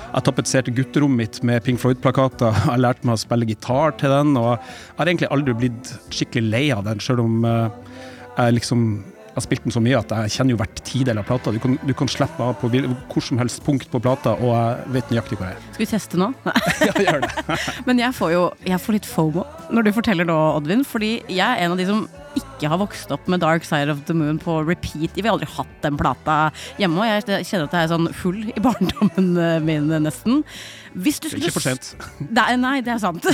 jeg 0.09 0.25
tapetserte 0.27 0.73
gutterommet 0.75 1.21
mitt 1.21 1.39
med 1.47 1.63
Pink 1.63 1.79
Floyd-plakater. 1.79 2.51
Jeg 2.51 2.65
har 2.65 2.81
lært 2.81 3.05
meg 3.07 3.15
å 3.15 3.21
spille 3.21 3.47
gitar 3.47 3.95
til 4.01 4.11
den, 4.11 4.33
og 4.39 4.49
jeg 4.57 4.97
har 4.97 5.11
egentlig 5.13 5.29
aldri 5.31 5.55
blitt 5.61 5.93
skikkelig 6.11 6.51
lei 6.51 6.65
av 6.75 6.83
den, 6.89 6.99
selv 7.03 7.23
om 7.23 7.47
eh, 7.47 7.95
jeg 8.35 8.57
liksom 8.59 8.83
jeg 9.29 9.37
har 9.37 9.45
spilt 9.45 9.65
den 9.67 9.73
så 9.73 9.81
mye 9.83 9.97
at 9.99 10.09
jeg 10.09 10.31
kjenner 10.33 10.55
jo 10.55 10.59
hvert 10.59 10.79
tidel 10.87 11.19
av 11.21 11.27
plata. 11.27 11.51
Du 11.53 11.59
kan, 11.61 11.75
du 11.85 11.91
kan 11.97 12.09
slippe 12.09 12.41
av 12.41 12.55
på 12.59 12.69
hvor 12.73 13.23
som 13.23 13.37
helst 13.37 13.61
punkt 13.65 13.85
på 13.91 14.01
plata, 14.01 14.33
og 14.41 14.49
jeg 14.49 14.93
vet 14.95 15.11
nøyaktig 15.13 15.37
hvor 15.37 15.47
jeg 15.51 15.57
er. 15.59 15.67
Skal 15.75 15.83
vi 15.85 15.89
teste 15.93 16.19
nå? 16.19 16.31
Ja, 16.89 16.95
gjør 16.97 17.21
det. 17.25 17.59
Men 17.85 18.01
jeg 18.01 18.15
får 18.17 18.33
jo 18.33 18.41
jeg 18.65 18.81
får 18.81 18.97
litt 18.97 19.09
fomo 19.09 19.45
når 19.69 19.85
du 19.85 19.91
forteller 19.93 20.25
nå, 20.25 20.37
Oddvin. 20.57 20.81
Fordi 20.87 21.11
jeg 21.29 21.45
er 21.45 21.61
en 21.61 21.75
av 21.75 21.79
de 21.79 21.85
som 21.85 22.01
ikke 22.39 22.69
har 22.71 22.81
vokst 22.81 23.13
opp 23.13 23.29
med 23.31 23.41
Dark 23.43 23.65
Side 23.67 23.93
of 23.93 24.01
the 24.09 24.15
Moon 24.17 24.41
på 24.41 24.57
repeat. 24.65 25.13
Vi 25.13 25.23
har 25.25 25.35
aldri 25.35 25.49
hatt 25.53 25.77
den 25.85 25.97
plata 25.99 26.39
hjemme, 26.81 27.01
og 27.03 27.07
jeg 27.07 27.45
kjenner 27.47 27.69
at 27.69 27.77
jeg 27.77 27.85
er 27.85 27.93
sånn 27.93 28.09
full 28.17 28.41
i 28.49 28.63
barndommen 28.65 29.31
eh, 29.37 29.55
min, 29.65 29.89
nesten. 30.03 30.43
Hvis 30.97 31.21
du 31.21 31.29
Det 31.29 31.37
er 31.37 31.47
ikke 31.47 31.57
for 31.59 31.69
sent. 31.69 31.93
Nei, 32.33 32.51
nei, 32.57 32.75
det 32.85 32.95
er 32.95 33.01
sant. 33.05 33.29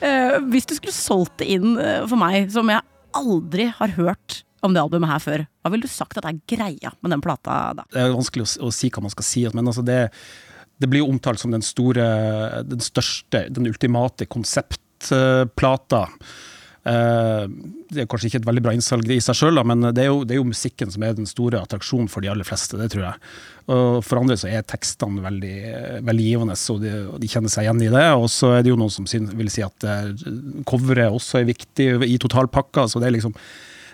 Eh, 0.00 0.38
Hvis 0.48 0.68
du 0.68 0.76
skulle 0.78 0.94
solgt 0.94 1.38
det 1.42 1.52
inn 1.58 1.76
eh, 1.76 2.04
for 2.08 2.16
meg, 2.20 2.48
som 2.54 2.68
jeg 2.72 2.84
aldri 3.18 3.68
har 3.76 3.96
hørt 3.98 4.42
om 4.66 4.74
det 4.74 4.82
albumet 4.82 5.10
her 5.12 5.22
før, 5.22 5.46
hva 5.62 5.70
ville 5.72 5.86
du 5.86 5.92
sagt 5.92 6.18
at 6.18 6.26
er 6.28 6.40
greia 6.50 6.92
med 7.00 7.14
den 7.14 7.22
plata 7.24 7.58
da? 7.78 7.86
Det 7.94 8.02
er 8.02 8.14
vanskelig 8.16 8.46
å, 8.46 8.68
å 8.68 8.74
si 8.74 8.90
hva 8.90 9.04
man 9.04 9.14
skal 9.14 9.28
si, 9.28 9.44
men 9.54 9.70
altså 9.70 9.84
det, 9.86 10.00
det 10.78 10.90
blir 10.90 11.04
jo 11.04 11.10
omtalt 11.12 11.40
som 11.42 11.54
den 11.54 11.64
store, 11.66 12.04
den 12.66 12.82
største, 12.84 13.46
den 13.54 13.70
ultimate 13.70 14.26
konseptplata. 14.30 16.06
Eh, 16.88 17.44
Det 17.88 18.02
er 18.02 18.08
kanskje 18.08 18.28
ikke 18.28 18.40
et 18.42 18.46
veldig 18.48 18.62
bra 18.66 18.72
innsalg 18.76 19.08
i 19.10 19.20
seg 19.24 19.36
sjøl, 19.38 19.58
men 19.64 19.80
det 19.96 20.02
er, 20.04 20.10
jo, 20.10 20.20
det 20.28 20.34
er 20.36 20.40
jo 20.42 20.48
musikken 20.50 20.90
som 20.92 21.02
er 21.06 21.14
den 21.16 21.28
store 21.28 21.60
attraksjonen 21.64 22.08
for 22.12 22.20
de 22.24 22.28
aller 22.28 22.44
fleste, 22.44 22.76
det 22.76 22.90
tror 22.92 23.06
jeg. 23.06 23.30
Og 23.72 24.02
for 24.04 24.20
andre 24.20 24.36
så 24.40 24.48
er 24.52 24.66
tekstene 24.68 25.24
veldig, 25.24 25.54
veldig 26.04 26.26
givende, 26.26 26.56
og 26.74 26.82
de, 26.84 26.92
de 27.24 27.30
kjenner 27.32 27.52
seg 27.52 27.64
igjen 27.66 27.82
i 27.86 27.90
det. 27.92 28.04
Og 28.16 28.28
så 28.32 28.52
er 28.58 28.62
det 28.64 28.72
jo 28.74 28.78
noen 28.80 28.92
som 28.92 29.08
vil 29.08 29.50
si 29.52 29.64
at 29.64 29.88
eh, 29.88 30.12
coveret 30.68 31.12
også 31.16 31.40
er 31.40 31.48
viktig 31.48 31.88
i 32.08 32.20
totalpakka, 32.20 32.86
så 32.88 33.00
det 33.00 33.08
er 33.08 33.16
liksom 33.18 33.36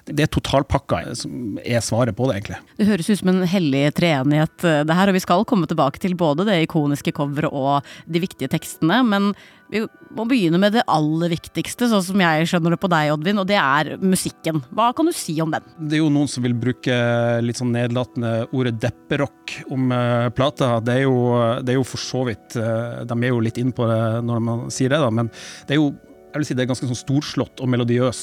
det 0.04 0.26
er 0.26 0.30
totalpakka 0.32 1.00
som 1.16 1.58
er 1.64 1.80
svaret 1.84 2.16
på 2.16 2.28
det, 2.28 2.38
egentlig. 2.38 2.61
Det 2.76 2.88
høres 2.90 3.08
ut 3.08 3.20
som 3.23 3.30
en 3.32 3.44
hellig 3.49 3.87
treenighet, 3.96 4.56
eh, 4.66 4.82
det 4.84 4.96
her, 4.99 5.11
og 5.11 5.16
vi 5.16 5.25
skal 5.25 5.44
komme 5.49 5.68
tilbake 5.70 6.02
til 6.02 6.16
både 6.18 6.44
det 6.49 6.61
ikoniske 6.66 7.14
coveret 7.16 7.52
og 7.52 7.87
de 8.04 8.20
viktige 8.20 8.52
tekstene, 8.52 9.00
men 9.06 9.32
vi 9.73 9.80
må 10.14 10.26
begynne 10.28 10.61
med 10.61 10.76
det 10.76 10.84
aller 10.92 11.32
viktigste, 11.32 11.88
sånn 11.88 12.04
som 12.04 12.20
jeg 12.20 12.50
skjønner 12.50 12.75
det 12.75 12.80
på 12.82 12.90
deg, 12.92 13.14
Oddvin, 13.14 13.40
og 13.40 13.49
det 13.49 13.56
er 13.58 13.94
musikken. 14.02 14.61
Hva 14.76 14.90
kan 14.94 15.08
du 15.08 15.14
si 15.16 15.38
om 15.42 15.54
den? 15.54 15.64
Det 15.80 15.99
er 15.99 16.04
jo 16.04 16.12
noen 16.12 16.30
som 16.30 16.44
vil 16.44 16.54
bruke 16.58 16.94
litt 17.42 17.58
sånn 17.58 17.73
nedlatende 17.75 18.34
ordet 18.52 18.76
depperock 18.84 19.56
om 19.75 19.90
eh, 19.94 20.28
plata. 20.37 20.76
Det 20.84 21.00
er, 21.00 21.06
jo, 21.08 21.16
det 21.64 21.75
er 21.75 21.80
jo 21.80 21.88
for 21.88 22.02
så 22.02 22.26
vidt 22.28 22.58
eh, 22.61 23.02
De 23.08 23.16
er 23.16 23.32
jo 23.32 23.42
litt 23.42 23.58
inn 23.61 23.73
på 23.75 23.88
det 23.88 24.02
når 24.28 24.44
man 24.52 24.66
sier 24.75 24.92
det, 24.92 25.00
da, 25.00 25.11
men 25.11 25.32
det 25.64 25.78
er 25.78 25.80
jo 25.80 25.94
jeg 26.34 26.40
vil 26.42 26.46
si 26.49 26.54
det 26.58 26.64
er 26.64 26.66
ganske 26.73 26.87
sånn 26.90 26.99
storslått 26.99 27.61
og 27.62 27.68
melodiøs 27.70 28.20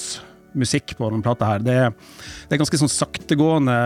musikk 0.58 0.96
på 0.98 1.10
denne 1.10 1.26
plata 1.26 1.54
her. 1.54 1.64
Det 1.64 1.76
er, 1.86 1.96
det 2.48 2.56
er 2.56 2.62
ganske 2.62 2.82
sånn 2.82 2.92
saktegående 2.92 3.78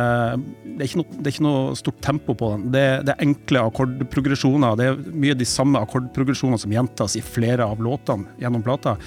det 0.75 0.79
er, 0.79 0.89
ikke 0.89 1.01
noe, 1.01 1.17
det 1.19 1.29
er 1.29 1.33
ikke 1.35 1.45
noe 1.45 1.77
stort 1.79 2.01
tempo 2.03 2.35
på 2.37 2.51
den. 2.55 2.67
Det, 2.73 2.83
det 3.07 3.15
er 3.15 3.25
enkle 3.27 3.63
akkordprogresjoner. 3.69 4.77
Det 4.79 4.89
er 4.89 5.01
mye 5.25 5.37
de 5.37 5.47
samme 5.47 5.81
akkordprogresjonene 5.85 6.61
som 6.61 6.73
gjentas 6.73 7.17
i 7.19 7.23
flere 7.25 7.67
av 7.67 7.83
låtene 7.83 8.35
gjennom 8.41 8.65
plata. 8.65 8.97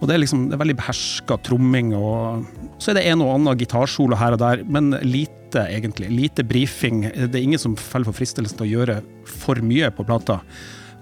Og 0.00 0.08
det 0.08 0.16
er 0.16 0.22
liksom 0.24 0.48
det 0.50 0.56
er 0.56 0.60
veldig 0.60 0.76
beherska 0.76 1.38
tromming, 1.46 1.94
og 1.96 2.44
så 2.82 2.92
er 2.92 2.98
det 2.98 3.04
en 3.08 3.22
og 3.24 3.36
annen 3.36 3.58
gitarsolo 3.60 4.18
her 4.20 4.36
og 4.36 4.42
der, 4.42 4.64
men 4.66 4.92
lite 5.00 5.62
egentlig. 5.70 6.10
Lite 6.10 6.44
brifing. 6.44 7.04
Det 7.14 7.38
er 7.38 7.44
ingen 7.44 7.62
som 7.62 7.76
faller 7.78 8.10
for 8.10 8.18
fristelsen 8.18 8.58
til 8.58 8.66
å 8.66 8.72
gjøre 8.72 8.98
for 9.30 9.62
mye 9.64 9.88
på 9.94 10.06
plata. 10.06 10.40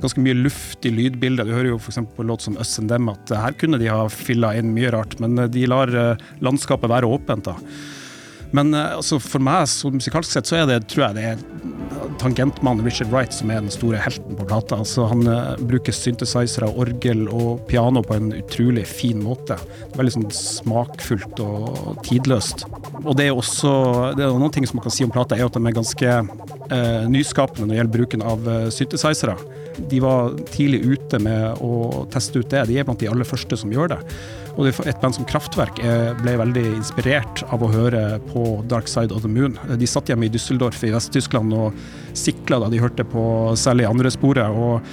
Ganske 0.02 0.22
mye 0.22 0.34
luft 0.34 0.86
i. 0.88 0.90
Du 0.90 1.52
hører 1.54 1.70
jo 1.70 1.78
f.eks. 1.78 2.00
på 2.16 2.26
låt 2.26 2.42
som 2.42 2.58
Us 2.58 2.74
and 2.82 2.90
Them 2.90 3.10
at 3.12 3.30
her 3.30 3.54
kunne 3.58 3.78
de 3.78 3.90
ha 3.90 4.08
filla 4.10 4.52
inn 4.58 4.72
mye 4.74 4.90
rart, 4.90 5.18
men 5.22 5.38
eh, 5.38 5.50
de 5.52 5.66
lar 5.70 5.92
eh, 5.94 6.24
landskapet 6.42 6.90
være 6.90 7.06
åpent. 7.06 7.46
da. 7.46 7.54
Men 8.56 8.74
eh, 8.76 8.96
altså, 8.98 9.20
for 9.22 9.42
meg 9.44 9.66
så 9.70 9.92
musikalsk 9.92 10.36
sett 10.36 10.50
så 10.50 10.62
er 10.62 10.68
det, 10.70 10.82
tror 10.92 11.08
jeg 11.08 11.18
det 11.18 11.28
er 11.32 11.46
tangentmannen 12.20 12.84
Richard 12.86 13.10
Wright 13.10 13.34
som 13.34 13.50
er 13.50 13.62
den 13.62 13.72
store 13.72 14.00
helten 14.02 14.36
på 14.38 14.46
plata. 14.46 14.78
Altså, 14.82 15.06
han 15.10 15.24
uh, 15.26 15.54
bruker 15.68 15.94
synthesizere, 15.96 16.68
orgel 16.78 17.24
og 17.32 17.64
piano 17.70 18.02
på 18.06 18.16
en 18.18 18.30
utrolig 18.36 18.84
fin 18.88 19.22
måte. 19.22 19.56
Veldig 19.96 20.14
sånn 20.16 20.28
smakfullt 20.36 21.42
og 21.42 22.02
tidløst. 22.06 22.66
Og 23.02 23.16
det 23.18 23.28
er 23.28 23.34
også 23.36 23.72
det 24.18 24.26
er 24.26 24.36
noen 24.36 24.54
ting 24.54 24.68
som 24.68 24.78
man 24.78 24.86
kan 24.86 24.94
si 24.94 25.06
om 25.06 25.14
plata, 25.14 25.38
er 25.38 25.48
at 25.48 25.58
de 25.58 25.64
er 25.66 25.78
ganske 25.80 26.14
uh, 26.22 27.02
nyskapende 27.10 27.66
når 27.66 27.74
det 27.74 27.80
gjelder 27.80 27.96
bruken 27.98 28.26
av 28.34 28.46
uh, 28.48 28.68
synthesizere. 28.74 29.36
De 29.88 29.98
var 30.04 30.36
tidlig 30.52 30.82
ute 30.84 31.18
med 31.22 31.62
å 31.64 32.04
teste 32.12 32.42
ut 32.42 32.50
det. 32.52 32.66
De 32.68 32.78
er 32.78 32.86
blant 32.86 33.00
de 33.00 33.08
aller 33.08 33.26
første 33.26 33.56
som 33.58 33.72
gjør 33.72 33.94
det. 33.94 34.00
Og 34.60 34.68
et 34.68 35.00
band 35.00 35.16
som 35.16 35.26
Kraftwerk 35.28 35.80
eh, 35.80 36.12
ble 36.20 36.36
veldig 36.40 36.64
inspirert 36.74 37.42
av 37.54 37.64
å 37.64 37.70
høre 37.72 38.18
på 38.28 38.60
Dark 38.68 38.90
Side 38.90 39.14
of 39.14 39.24
the 39.24 39.30
Moon. 39.30 39.56
De 39.80 39.88
satt 39.88 40.12
hjemme 40.12 40.28
i 40.28 40.32
Düsseldorf 40.32 40.82
i 40.84 40.92
Vest-Tyskland 40.92 41.54
og 41.56 41.78
sikla 42.18 42.60
da 42.62 42.68
de 42.72 42.82
hørte 42.82 43.06
på 43.08 43.24
særlig 43.58 43.88
andre 43.88 44.12
sporet. 44.12 44.52
Og, 44.52 44.84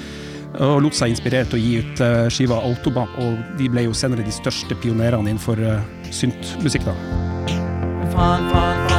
og 0.64 0.80
lot 0.86 0.96
seg 0.98 1.12
inspirere 1.14 1.50
til 1.50 1.60
å 1.60 1.64
gi 1.64 1.74
ut 1.84 2.06
eh, 2.06 2.30
skiva 2.34 2.62
Autobahn. 2.70 3.12
Og 3.26 3.60
de 3.60 3.68
ble 3.74 3.88
jo 3.90 3.98
senere 3.98 4.26
de 4.26 4.36
største 4.36 4.80
pionerene 4.80 5.28
innenfor 5.34 5.60
uh, 5.60 5.84
syntmusikk. 6.08 6.88
da. 6.88 6.96
Fahren, 8.16 8.50
fahren, 8.50 8.88
fahren 8.88 8.99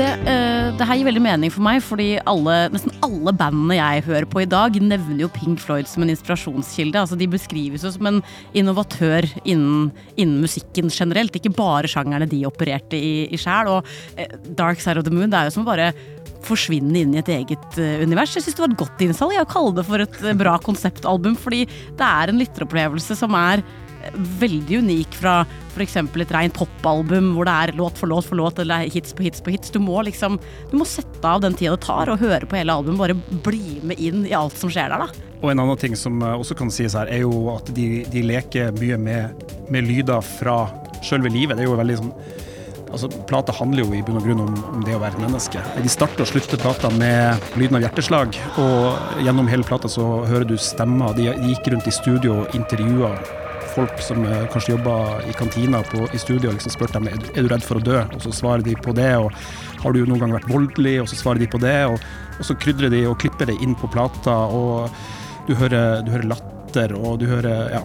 det, 0.00 0.10
uh, 0.24 0.70
det 0.78 0.86
her 0.88 0.98
gir 0.98 1.08
veldig 1.10 1.22
mening 1.24 1.52
for 1.52 1.64
meg, 1.64 1.82
fordi 1.84 2.08
alle, 2.30 2.56
nesten 2.72 2.94
alle 3.04 3.34
bandene 3.36 3.76
jeg 3.76 4.04
hører 4.08 4.28
på 4.30 4.42
i 4.44 4.48
dag, 4.48 4.78
nevner 4.80 5.24
jo 5.24 5.32
Pink 5.34 5.60
Floyd 5.62 5.88
som 5.90 6.04
en 6.04 6.12
inspirasjonskilde. 6.14 7.02
Altså 7.02 7.18
De 7.20 7.28
beskrives 7.30 7.84
jo 7.84 7.92
som 7.94 8.08
en 8.08 8.22
innovatør 8.56 9.28
innen, 9.42 9.90
innen 10.16 10.40
musikken 10.44 10.92
generelt, 10.94 11.36
ikke 11.36 11.52
bare 11.56 11.90
sjangerne 11.90 12.28
de 12.30 12.44
opererte 12.48 12.96
i, 12.96 13.26
i 13.28 13.40
sjæl. 13.40 13.74
Og 13.76 13.92
uh, 14.16 14.40
Dark 14.56 14.80
Side 14.82 15.00
of 15.02 15.08
the 15.08 15.14
Moon 15.14 15.30
det 15.30 15.40
er 15.42 15.50
jo 15.50 15.58
som 15.58 15.66
å 15.66 15.70
bare 15.70 15.92
forsvinne 16.46 17.02
inn 17.02 17.12
i 17.12 17.20
et 17.20 17.28
eget 17.34 17.76
eh, 17.76 18.00
univers. 18.00 18.32
Jeg 18.32 18.46
syns 18.46 18.56
det 18.56 18.62
var 18.62 18.72
et 18.72 18.80
godt 18.80 19.02
innsalg 19.04 19.36
å 19.36 19.48
kalle 19.50 19.74
det 19.76 19.84
for 19.84 20.00
et 20.00 20.22
bra 20.40 20.54
konseptalbum, 20.64 21.36
fordi 21.36 21.66
det 21.68 22.06
er 22.06 22.32
en 22.32 22.40
lytteropplevelse 22.40 23.18
som 23.18 23.36
er 23.36 23.60
veldig 24.40 24.80
unik 24.84 25.16
fra 25.20 25.34
f.eks. 25.70 25.96
et 26.00 26.34
rent 26.34 26.56
popalbum 26.56 27.32
hvor 27.36 27.48
det 27.48 27.54
er 27.54 27.74
låt 27.78 27.98
for 28.00 28.10
låt 28.10 28.28
for 28.28 28.40
låt 28.40 28.58
eller 28.62 28.88
hits 28.90 29.14
på 29.16 29.24
hits 29.26 29.42
på 29.44 29.54
hits. 29.54 29.70
Du 29.70 29.78
må 29.82 30.02
liksom 30.06 30.38
Du 30.70 30.76
må 30.78 30.86
sette 30.88 31.24
av 31.26 31.42
den 31.44 31.54
tida 31.54 31.76
det 31.76 31.86
tar 31.86 32.10
og 32.10 32.20
høre 32.20 32.48
på 32.48 32.58
hele 32.58 32.74
albumet, 32.74 33.00
bare 33.00 33.40
bli 33.46 33.80
med 33.86 34.00
inn 34.00 34.24
i 34.26 34.34
alt 34.36 34.56
som 34.58 34.72
skjer 34.72 34.92
der, 34.92 35.06
da. 35.06 35.26
Og 35.40 35.52
en 35.52 35.62
annen 35.62 35.78
ting 35.80 35.96
som 35.96 36.20
eh, 36.22 36.36
også 36.36 36.56
kan 36.58 36.72
sies 36.74 36.96
her, 36.98 37.08
er 37.08 37.22
jo 37.24 37.48
at 37.54 37.70
de, 37.76 38.04
de 38.10 38.24
leker 38.26 38.74
mye 38.76 38.98
med, 39.00 39.44
med 39.72 39.88
lyder 39.88 40.20
fra 40.24 40.62
sjølve 41.06 41.32
livet. 41.32 41.56
Det 41.56 41.64
er 41.64 41.70
jo 41.70 41.80
veldig 41.80 42.00
sånn 42.02 42.14
Altså, 42.90 43.06
Plata 43.28 43.54
handler 43.54 43.84
jo 43.84 43.94
i 43.94 44.02
bunn 44.02 44.18
og 44.18 44.24
grunn 44.26 44.40
om, 44.42 44.54
om 44.74 44.80
det 44.86 44.96
å 44.96 45.02
være 45.02 45.20
menneske. 45.22 45.62
De 45.78 45.90
starter 45.92 46.24
og 46.24 46.30
slutter 46.30 46.58
plata 46.58 46.90
med 46.98 47.52
lyden 47.60 47.78
av 47.78 47.84
hjerteslag, 47.84 48.34
og 48.58 49.20
gjennom 49.22 49.50
hele 49.50 49.66
plata 49.66 49.90
så 49.90 50.06
hører 50.26 50.48
du 50.48 50.56
stemmer. 50.58 51.14
De 51.14 51.28
gikk 51.30 51.70
rundt 51.70 51.86
i 51.86 51.94
studio 51.94 52.40
og 52.40 52.56
intervjua 52.58 53.12
folk 53.80 54.00
som 54.04 54.24
eh, 54.28 54.46
kanskje 54.52 54.74
jobber 54.74 55.22
i 55.30 55.32
kantina 55.32 55.80
på, 55.82 56.04
i 56.14 56.18
studio 56.20 56.50
og 56.50 56.58
liksom 56.58 56.74
spurt 56.74 56.92
dem 56.96 57.08
er 57.08 57.16
du- 57.16 57.48
redd 57.48 57.64
for 57.64 57.80
å 57.80 57.84
dø, 57.84 58.00
og 58.12 58.20
så 58.22 58.32
svarer 58.34 58.64
de 58.66 58.74
på 58.76 58.92
det. 58.96 59.12
og 59.16 59.32
Har 59.80 59.92
du 59.96 60.02
noen 60.04 60.20
gang 60.20 60.34
vært 60.36 60.48
voldelig, 60.50 60.98
og 61.02 61.08
så 61.08 61.16
svarer 61.16 61.40
de 61.40 61.48
på 61.48 61.60
det. 61.62 61.78
Og, 61.88 61.96
og 62.38 62.44
så 62.44 62.56
krydrer 62.60 62.92
de 62.92 63.06
og 63.08 63.18
klipper 63.22 63.48
det 63.48 63.56
inn 63.64 63.74
på 63.74 63.88
plata, 63.92 64.34
og 64.52 64.90
du 65.48 65.54
hører, 65.56 66.02
du 66.04 66.12
hører 66.12 66.28
latter, 66.28 66.92
og 66.98 67.18
du 67.22 67.26
hører 67.30 67.72
ja, 67.72 67.80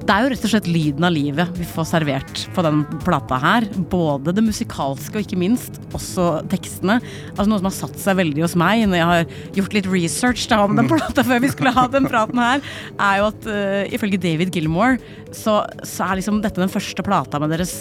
Det 0.00 0.14
er 0.14 0.24
jo 0.24 0.30
rett 0.32 0.44
og 0.46 0.50
slett 0.52 0.68
lyden 0.70 1.04
av 1.06 1.12
livet 1.14 1.58
vi 1.58 1.66
får 1.68 1.86
servert 1.90 2.42
på 2.56 2.64
den 2.64 2.82
plata 3.04 3.36
her. 3.40 3.66
Både 3.92 4.32
det 4.34 4.44
musikalske 4.44 5.14
og 5.18 5.26
ikke 5.26 5.38
minst 5.38 5.76
også 5.96 6.40
tekstene. 6.50 6.98
Altså 7.34 7.48
Noe 7.50 7.60
som 7.60 7.68
har 7.68 7.76
satt 7.76 8.00
seg 8.00 8.18
veldig 8.20 8.44
hos 8.46 8.56
meg 8.58 8.86
når 8.88 9.00
jeg 9.00 9.10
har 9.10 9.34
gjort 9.60 9.76
litt 9.76 9.90
research 9.92 10.46
da 10.50 10.62
om 10.64 10.76
den 10.78 10.90
plata 10.90 11.24
før 11.26 11.42
vi 11.44 11.52
skulle 11.52 11.74
ha 11.76 11.86
den 11.92 12.08
praten 12.10 12.40
her, 12.40 12.64
er 12.96 13.20
jo 13.20 13.28
at 13.30 13.50
uh, 13.50 13.82
ifølge 13.92 14.22
David 14.22 14.54
Gilmore 14.56 14.98
så, 15.36 15.60
så 15.84 16.08
er 16.08 16.20
liksom 16.20 16.40
dette 16.44 16.62
den 16.62 16.72
første 16.72 17.04
plata 17.06 17.42
med 17.42 17.52
deres 17.54 17.80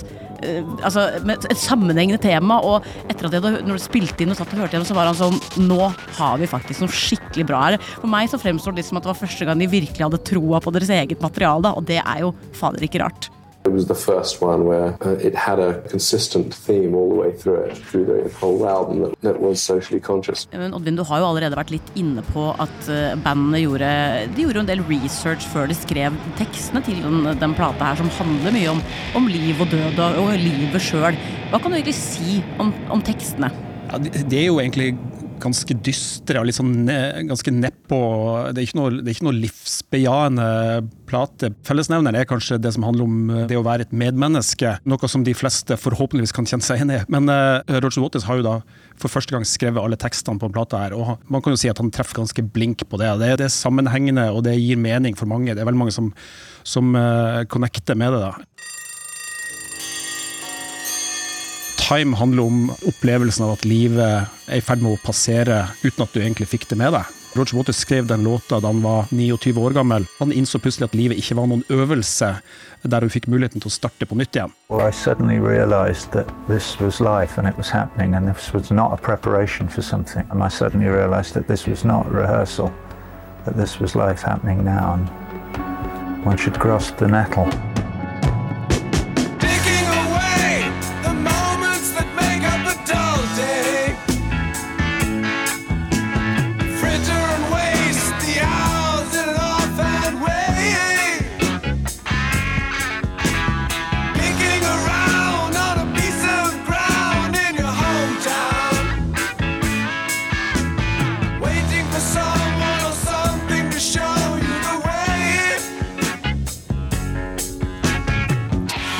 altså 0.85 1.05
med 1.27 1.47
et 1.49 1.59
sammenhengende 1.59 2.21
tema. 2.21 2.59
Og 2.65 2.85
etter 3.09 3.27
at 3.27 3.35
jeg 3.35 3.43
hadde, 3.43 3.63
når 3.67 3.79
du 3.79 3.83
spilte 3.83 4.25
inn 4.25 4.33
og 4.33 4.39
satt 4.39 4.53
og 4.55 4.63
hørte 4.63 4.77
gjennom, 4.77 4.89
så 4.89 4.97
var 4.97 5.09
han 5.09 5.19
sånn 5.19 5.67
Nå 5.69 5.81
har 6.19 6.39
vi 6.41 6.49
faktisk 6.49 6.83
noe 6.83 6.93
skikkelig 6.93 7.47
bra 7.49 7.63
her. 7.67 7.79
For 7.99 8.09
meg 8.11 8.31
så 8.31 8.41
fremstår 8.41 8.77
det 8.77 8.87
som 8.87 8.99
at 8.99 9.07
det 9.07 9.13
var 9.13 9.21
første 9.23 9.49
gang 9.49 9.59
de 9.61 9.71
virkelig 9.71 10.05
hadde 10.05 10.23
troa 10.29 10.61
på 10.63 10.73
deres 10.75 10.93
eget 10.93 11.21
materiale, 11.23 11.73
og 11.75 11.85
det 11.89 12.01
er 12.03 12.25
jo 12.25 12.33
fader 12.57 12.85
ikke 12.87 13.03
rart. 13.03 13.31
It 13.69 13.73
was 13.73 13.85
the 13.85 13.93
first 13.93 14.41
one 14.41 14.65
where 14.65 14.97
uh, 15.05 15.27
it 15.27 15.35
had 15.35 15.59
a 15.59 15.81
consistent 15.91 16.55
theme 16.55 16.95
all 16.95 17.09
the 17.09 17.19
way 17.21 17.31
through 17.31 17.69
it, 17.69 17.77
through 17.77 18.05
the 18.09 18.29
whole 18.41 18.67
album 18.67 19.03
that, 19.03 19.13
that 19.21 19.37
was 19.39 19.61
socially 19.61 19.99
conscious. 19.99 20.47
Men 20.51 20.73
Oddvin, 20.73 20.97
du 20.97 21.03
har 21.05 21.21
jo 21.21 21.27
allerede 21.27 21.59
vært 21.59 21.73
litt 21.75 21.91
inne 21.93 22.23
på 22.31 22.47
at 22.57 22.89
uh, 22.89 23.13
bandene 23.21 23.61
gjorde 23.61 23.91
De 24.33 24.47
gjorde 24.47 24.63
en 24.63 24.71
del 24.71 24.81
research 24.89 25.45
før 25.53 25.69
de 25.69 25.77
skrev 25.77 26.17
tekstene 26.39 26.81
til 26.87 26.97
den, 27.05 27.29
den 27.43 27.53
plata 27.59 27.91
her, 27.91 28.01
som 28.01 28.09
handler 28.17 28.57
mye 28.57 28.73
om, 28.73 28.81
om 29.21 29.29
liv 29.29 29.61
og 29.61 29.69
død 29.69 30.01
og, 30.01 30.17
og 30.23 30.33
livet 30.41 30.81
sjøl. 30.89 31.21
Hva 31.53 31.61
kan 31.61 31.69
du 31.69 31.77
egentlig 31.77 31.97
si 31.99 32.39
om, 32.57 32.73
om 32.89 33.05
tekstene? 33.05 33.53
Ja, 33.91 34.01
de, 34.01 34.09
de 34.33 34.41
er 34.41 34.49
jo 34.49 34.57
egentlig 34.63 34.95
ganske 35.41 35.75
dystre 35.85 36.39
og 36.39 36.47
litt 36.49 36.59
sånn 36.59 36.73
ne- 36.87 37.25
ganske 37.29 37.53
nedpå. 37.53 37.99
Det 38.55 38.59
det 38.59 39.13
er 39.13 39.15
ikke 39.15 39.25
noe 39.25 39.37
livsbejaende 39.39 40.47
plate. 41.09 41.49
Fellesnevneren 41.67 42.19
er 42.19 42.27
kanskje 42.29 42.59
det 42.61 42.73
som 42.75 42.83
handler 42.85 43.07
om 43.07 43.31
eh, 43.31 43.45
det 43.49 43.57
å 43.57 43.63
være 43.65 43.87
et 43.87 43.95
medmenneske, 43.95 44.75
noe 44.89 45.09
som 45.11 45.23
de 45.25 45.33
fleste 45.37 45.77
forhåpentligvis 45.79 46.35
kan 46.35 46.47
kjenne 46.49 46.65
seg 46.65 46.83
inn 46.83 46.93
i. 46.93 46.99
Men 47.11 47.31
uh, 47.31 47.63
Roger 47.79 48.03
Waters 48.03 48.27
har 48.27 48.39
jo 48.39 48.45
da 48.45 48.55
for 48.99 49.11
første 49.11 49.33
gang 49.33 49.47
skrevet 49.47 49.81
alle 49.81 49.99
tekstene 49.99 50.41
på 50.41 50.51
plata 50.53 50.83
her, 50.83 50.97
og 50.97 51.23
man 51.31 51.43
kan 51.45 51.55
jo 51.55 51.61
si 51.61 51.71
at 51.71 51.79
han 51.81 51.91
treffer 51.95 52.19
ganske 52.19 52.43
blink 52.53 52.83
på 52.89 52.99
det. 53.01 53.09
Det, 53.21 53.31
det 53.41 53.47
er 53.47 53.55
sammenhengende, 53.55 54.27
og 54.33 54.43
det 54.47 54.57
gir 54.59 54.79
mening 54.81 55.17
for 55.19 55.29
mange. 55.31 55.55
Det 55.55 55.63
er 55.63 55.69
veldig 55.69 55.83
mange 55.85 55.95
som, 55.95 56.11
som 56.67 56.93
uh, 56.97 57.45
connecter 57.49 57.97
med 57.99 58.17
det. 58.17 58.27
da. 58.27 58.75
Time 61.89 62.15
handler 62.15 62.43
om 62.43 62.71
opplevelsen 62.85 63.45
av 63.45 63.55
at 63.55 63.63
livet 63.65 64.27
er 64.45 64.59
i 64.59 64.61
ferd 64.61 64.83
med 64.85 64.93
å 64.93 64.99
passere 65.01 65.63
uten 65.81 66.03
at 66.03 66.11
du 66.13 66.19
egentlig 66.21 66.45
fikk 66.51 66.67
det 66.69 66.75
med 66.77 66.93
deg. 66.93 67.15
Roger 67.33 67.57
Waters 67.57 67.79
skrev 67.81 68.05
den 68.05 68.27
låta 68.27 68.59
da 68.61 68.69
han 68.69 68.83
var 68.83 69.07
29 69.09 69.57
år 69.57 69.73
gammel. 69.73 70.05
Han 70.19 70.29
innså 70.29 70.61
plutselig 70.61 70.85
at 70.85 70.97
livet 70.97 71.17
ikke 71.17 71.39
var 71.39 71.47
noen 71.49 71.63
øvelse 71.73 72.29
der 72.83 73.01
hun 73.01 73.09
fikk 73.09 73.25
muligheten 73.33 73.63
til 73.63 73.71
å 73.71 73.73
starte 73.73 74.05
på 74.05 74.17
nytt 74.21 74.37
igjen. 74.37 74.53
Well, 74.69 74.85
I 74.85 74.93
suddenly 74.93 75.39
realized 75.41 76.13
that 76.13 76.29
this 76.47 76.75
was 76.77 77.01
life 77.01 77.41
and 77.41 77.49
it 77.49 77.57
was 77.57 77.73
happening, 77.73 78.13
and 78.13 78.29
this 78.29 78.53
was 78.53 78.69
not 78.69 78.93
a 78.93 79.17
for 79.69 79.81
something. 79.81 80.27
And 80.29 80.43
I 80.43 80.49
suddenly 80.49 80.89
realized 80.89 81.33
that 81.33 81.47
this 81.47 81.65
was 81.65 81.83
not 81.83 82.05
rehearsal, 82.11 82.71
that 83.45 83.57
this 83.57 83.79
was 83.79 83.95
life 83.95 84.21
happening 84.21 84.63
now, 84.63 84.93
and 84.93 86.23
one 86.23 86.37
should 86.37 86.59
grasp 86.59 86.97
the 86.97 87.07
nettle. 87.07 87.49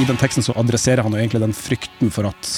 Den 0.10 0.20
teksten 0.20 0.46
så 0.46 0.56
adresserer 0.58 1.06
han 1.06 1.14
jo 1.14 1.22
egentlig 1.22 1.44
den 1.44 1.56
frykten 1.56 2.14
for 2.14 2.30
at 2.30 2.54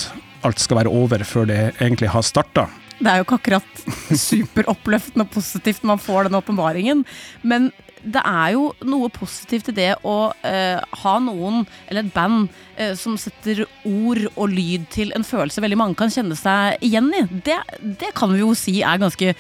alt 0.48 0.62
skal 0.62 0.82
være 0.82 0.94
over 0.94 1.24
før 1.28 1.50
det 1.50 1.60
egentlig 1.78 2.10
har 2.12 2.26
starta. 2.26 2.68
Det 3.02 3.10
er 3.10 3.20
jo 3.20 3.26
ikke 3.26 3.40
akkurat 3.40 3.86
superoppløftende 4.30 5.26
og 5.26 5.34
positivt 5.34 5.86
man 5.88 6.02
får 6.02 6.30
den 6.30 6.38
åpenbaringen, 6.38 7.06
men 7.42 7.72
det 8.02 8.22
er 8.26 8.54
jo 8.56 8.72
noe 8.88 9.12
positivt 9.14 9.70
i 9.70 9.76
det 9.78 9.90
å 10.08 10.32
eh, 10.48 10.80
ha 11.04 11.14
noen, 11.22 11.66
eller 11.86 12.08
et 12.08 12.14
band, 12.16 12.48
eh, 12.74 12.96
som 12.98 13.18
setter 13.20 13.62
ord 13.86 14.24
og 14.32 14.48
lyd 14.50 14.88
til 14.94 15.14
en 15.18 15.26
følelse 15.26 15.62
veldig 15.62 15.78
mange 15.78 16.00
kan 16.00 16.14
kjenne 16.14 16.38
seg 16.40 16.82
igjen 16.86 17.12
i. 17.14 17.22
Det, 17.46 17.60
det 18.02 18.10
kan 18.18 18.34
vi 18.34 18.42
jo 18.42 18.56
si 18.58 18.80
er 18.82 19.02
ganske 19.02 19.36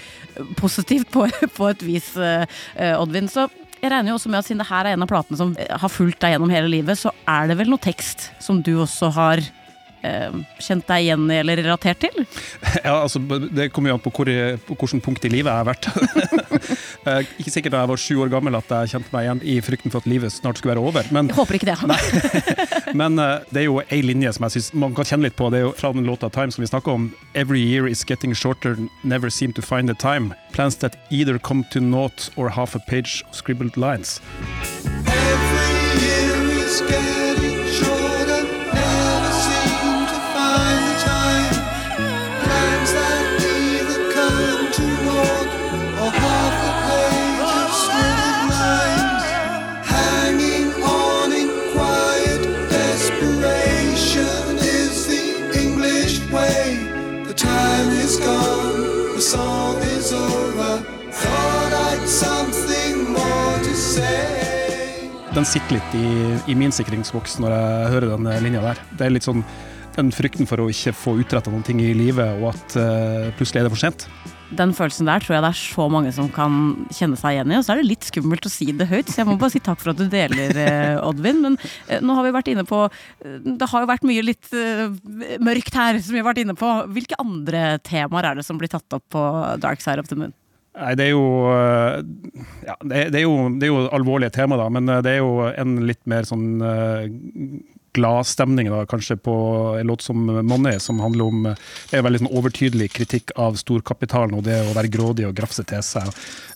positivt 0.61 1.09
på, 1.13 1.25
på 1.57 1.71
et 1.71 1.87
vis, 1.87 2.13
eh, 2.21 2.93
Oddvin. 2.99 3.31
Så 3.31 3.47
jeg 3.81 3.89
regner 3.89 4.11
jo 4.11 4.17
også 4.19 4.29
med 4.29 4.41
at 4.41 4.47
siden 4.47 4.61
det 4.61 4.69
her 4.69 4.85
er 4.85 4.95
en 4.95 5.05
av 5.05 5.09
platene 5.09 5.39
som 5.39 5.55
har 5.57 5.91
fulgt 5.91 6.21
deg 6.21 6.35
gjennom 6.35 6.53
hele 6.53 6.69
livet, 6.69 6.99
så 6.99 7.13
er 7.29 7.49
det 7.49 7.57
vel 7.57 7.71
noe 7.71 7.81
tekst 7.81 8.29
som 8.43 8.61
du 8.61 8.75
også 8.83 9.09
har 9.15 9.41
kjent 10.01 10.87
deg 10.87 11.05
igjen 11.05 11.27
i 11.31 11.39
eller 11.41 11.61
relatert 11.61 12.01
til? 12.03 12.25
Ja, 12.85 13.01
altså, 13.03 13.19
Det 13.51 13.69
kommer 13.73 13.91
jo 13.91 13.97
an 13.97 14.03
på, 14.03 14.11
hvor, 14.15 14.29
på 14.65 14.75
hvilket 14.77 15.03
punkt 15.05 15.25
i 15.27 15.31
livet 15.31 15.51
jeg 15.51 15.63
har 15.63 15.69
vært. 15.69 15.89
Eh, 17.01 17.25
ikke 17.41 17.49
sikkert 17.49 17.73
da 17.73 17.79
jeg 17.81 17.89
var 17.89 17.97
sju 17.97 18.19
år 18.21 18.29
gammel 18.29 18.53
at 18.53 18.69
jeg 18.69 18.91
kjente 18.91 19.09
meg 19.09 19.23
igjen 19.25 19.39
i 19.41 19.55
frykten 19.65 19.89
for 19.89 20.03
at 20.03 20.09
livet 20.09 20.29
snart 20.29 20.59
skulle 20.59 20.75
være 20.75 20.83
over. 20.85 21.07
Men, 21.09 21.31
Jeg 21.31 21.37
håper 21.39 21.57
ikke 21.57 21.71
det. 21.71 21.79
men 23.01 23.17
eh, 23.17 23.47
det 23.49 23.63
er 23.63 23.65
jo 23.65 23.79
ei 23.87 24.03
linje 24.05 24.35
som 24.37 24.45
jeg 24.45 24.53
synes 24.57 24.69
man 24.83 24.93
kan 24.93 25.09
kjenne 25.09 25.25
litt 25.25 25.37
på. 25.39 25.49
Det 25.49 25.63
er 25.63 25.65
jo 25.65 25.73
fra 25.79 25.89
den 25.95 26.05
låta 26.05 26.29
'Time' 26.29 26.53
som 26.53 26.61
vi 26.61 26.69
snakker 26.69 26.93
om. 26.93 27.09
Every 27.33 27.63
year 27.63 27.87
is 27.89 28.05
getting 28.05 28.35
shorter, 28.37 28.77
never 29.03 29.33
seem 29.33 29.51
to 29.53 29.65
find 29.65 29.89
the 29.89 29.97
time. 29.97 30.35
Plans 30.53 30.75
that 30.85 30.95
either 31.09 31.39
come 31.39 31.65
to 31.73 31.79
naught 31.79 32.29
or 32.35 32.49
half 32.49 32.75
a 32.75 32.79
page 32.87 33.23
of 33.27 33.35
scribbled 33.35 33.77
lines. 33.77 34.21
Every 35.07 35.50
Den 65.31 65.47
sitter 65.47 65.77
litt 65.77 65.93
i, 65.95 66.07
i 66.51 66.55
min 66.59 66.73
sikringsboks 66.75 67.37
når 67.43 67.53
jeg 67.55 67.91
hører 67.95 68.13
den 68.15 68.31
linja 68.43 68.63
der. 68.63 68.81
Det 68.99 69.07
er 69.07 69.13
litt 69.15 69.27
sånn 69.27 69.43
den 69.95 70.11
frykten 70.15 70.47
for 70.47 70.61
å 70.63 70.69
ikke 70.71 70.93
få 70.95 71.15
utretta 71.19 71.51
noen 71.51 71.65
ting 71.67 71.81
i 71.83 71.91
livet, 71.95 72.39
og 72.39 72.53
at 72.53 72.77
uh, 72.79 73.31
plutselig 73.35 73.61
er 73.61 73.67
det 73.67 73.73
for 73.73 73.81
sent. 73.81 74.05
Den 74.55 74.73
følelsen 74.75 75.07
der 75.07 75.23
tror 75.23 75.37
jeg 75.37 75.43
det 75.45 75.49
er 75.53 75.59
så 75.59 75.85
mange 75.91 76.11
som 76.15 76.27
kan 76.31 76.55
kjenne 76.91 77.19
seg 77.19 77.37
igjen 77.37 77.53
i. 77.53 77.57
Og 77.59 77.63
så 77.63 77.73
er 77.73 77.79
det 77.79 77.87
litt 77.87 78.07
skummelt 78.07 78.47
å 78.47 78.51
si 78.51 78.67
det 78.75 78.87
høyt, 78.89 79.07
så 79.11 79.21
jeg 79.21 79.29
må 79.29 79.37
bare 79.39 79.53
si 79.53 79.61
takk 79.63 79.79
for 79.79 79.93
at 79.93 79.99
du 79.99 80.09
deler, 80.11 80.51
eh, 80.59 80.97
Oddvin. 80.99 81.39
Men 81.45 81.55
eh, 81.87 82.03
nå 82.03 82.17
har 82.17 82.27
vi 82.27 82.33
vært 82.35 82.51
inne 82.51 82.65
på 82.67 82.81
Det 83.23 83.69
har 83.71 83.85
jo 83.85 83.91
vært 83.93 84.07
mye 84.07 84.25
litt 84.27 84.51
mørkt 85.39 85.79
her, 85.79 86.01
som 86.03 86.17
vi 86.17 86.19
har 86.19 86.27
vært 86.27 86.43
inne 86.43 86.57
på. 86.59 86.73
Hvilke 86.91 87.19
andre 87.23 87.77
temaer 87.87 88.27
er 88.31 88.41
det 88.41 88.47
som 88.47 88.59
blir 88.59 88.71
tatt 88.71 88.99
opp 88.99 89.07
på 89.15 89.23
Dark 89.63 89.83
Side 89.83 90.03
of 90.03 90.11
the 90.11 90.19
Moon? 90.19 90.35
Nei, 90.71 90.93
det 90.95 91.09
er 91.09 91.11
jo 91.11 91.25
eh, 91.51 91.97
Ja, 92.67 92.77
det 92.87 93.03
er, 93.09 93.25
jo, 93.25 93.35
det 93.59 93.67
er 93.67 93.73
jo 93.73 93.83
alvorlige 93.91 94.31
tema, 94.37 94.59
da, 94.59 94.69
men 94.71 94.87
eh, 94.87 95.01
det 95.03 95.17
er 95.17 95.19
jo 95.19 95.49
en 95.51 95.77
litt 95.87 96.01
mer 96.09 96.27
sånn 96.27 96.63
uh, 96.63 97.07
gladstemning, 97.93 98.69
kanskje, 98.87 99.17
på 99.17 99.33
en 99.79 99.87
låt 99.87 100.01
som 100.01 100.29
'Money', 100.29 100.79
som 100.79 100.99
handler 100.99 101.25
om 101.25 101.45
eh, 101.45 101.55
Det 101.89 101.97
er 101.97 102.03
veldig 102.03 102.19
sånn 102.23 102.37
overtydelig 102.37 102.89
kritikk 102.93 103.31
av 103.35 103.57
storkapitalen 103.59 104.37
og 104.37 104.43
det 104.43 104.59
å 104.63 104.75
være 104.75 104.91
grådig 104.91 105.27
og 105.27 105.35
grafse 105.35 105.63
til 105.67 105.83
seg. 105.83 106.07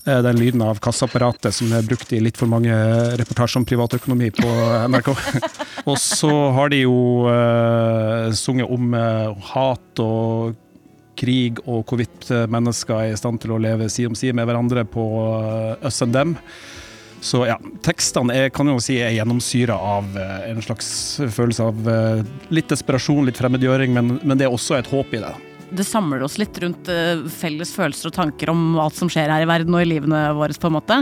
Eh, 0.05 0.21
Den 0.21 0.39
lyden 0.39 0.61
av 0.61 0.79
kassaapparatet 0.79 1.53
som 1.53 1.73
er 1.73 1.83
brukt 1.83 2.13
i 2.13 2.21
litt 2.23 2.37
for 2.37 2.47
mange 2.47 2.71
reportasjer 3.19 3.59
om 3.59 3.65
privatøkonomi 3.67 4.31
på 4.31 4.51
NRK. 4.87 5.11
og 5.89 5.97
så 5.99 6.31
har 6.55 6.69
de 6.69 6.85
jo 6.85 7.27
sunget 8.31 8.71
om 8.71 8.93
eh, 8.93 9.49
hat 9.51 9.99
og 9.99 10.55
krig 11.17 11.61
og 11.65 11.85
hvorvidt 11.87 12.29
eh, 12.33 12.47
mennesker 12.51 12.97
er 12.99 13.13
i 13.13 13.19
stand 13.19 13.41
til 13.43 13.55
å 13.55 13.61
leve 13.61 13.89
side 13.91 14.11
om 14.11 14.17
side 14.17 14.35
med 14.37 14.47
hverandre 14.49 14.85
på 14.87 15.05
eh, 15.35 15.87
us 15.87 16.01
and 16.05 16.15
them. 16.15 16.35
Så 17.25 17.45
ja, 17.49 17.55
tekstene 17.85 18.35
er, 18.35 18.51
kan 18.53 18.69
jo 18.69 18.77
si 18.83 18.99
er 19.01 19.15
gjennomsyra 19.15 19.77
av 19.97 20.17
eh, 20.19 20.47
en 20.51 20.61
slags 20.61 20.87
følelse 21.23 21.71
av 21.71 21.91
litt 22.53 22.69
desperasjon, 22.69 23.25
litt 23.25 23.41
fremmedgjøring, 23.41 23.95
men, 23.95 24.17
men 24.21 24.39
det 24.39 24.47
er 24.47 24.55
også 24.55 24.77
et 24.77 24.91
håp 24.91 25.15
i 25.17 25.23
det. 25.23 25.33
Det 25.75 25.83
samler 25.87 26.21
oss 26.23 26.37
litt 26.37 26.55
rundt 26.61 26.87
felles 27.33 27.71
følelser 27.73 28.11
og 28.11 28.15
tanker 28.15 28.51
om 28.53 28.75
alt 28.79 28.95
som 28.95 29.09
skjer 29.11 29.33
her 29.33 29.43
i 29.43 29.49
verden 29.49 29.73
og 29.75 29.81
i 29.81 29.89
livene 29.89 30.27
våre, 30.37 30.53
på 30.53 30.69
en 30.69 30.77
måte. 30.77 30.99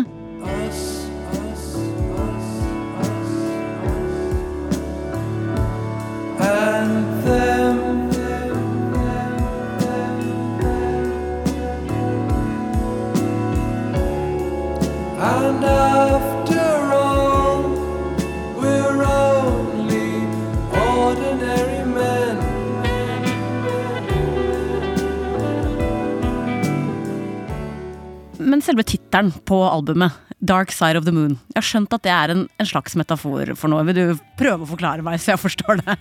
Selve 28.74 28.84
tittelen 28.84 29.32
på 29.46 29.58
albumet, 29.64 30.12
'Dark 30.42 30.72
Side 30.72 30.98
of 30.98 31.06
the 31.06 31.12
Moon', 31.12 31.38
jeg 31.54 31.56
har 31.56 31.64
skjønt 31.64 31.94
at 31.94 32.04
det 32.04 32.12
er 32.12 32.32
en, 32.34 32.48
en 32.60 32.66
slags 32.68 32.96
metafor 32.96 33.54
for 33.56 33.70
noe. 33.70 33.84
Vil 33.86 33.96
du 33.96 34.18
prøve 34.38 34.66
å 34.66 34.70
forklare 34.74 35.04
meg, 35.06 35.20
så 35.22 35.34
jeg 35.34 35.40
forstår 35.40 35.84
det? 35.84 35.98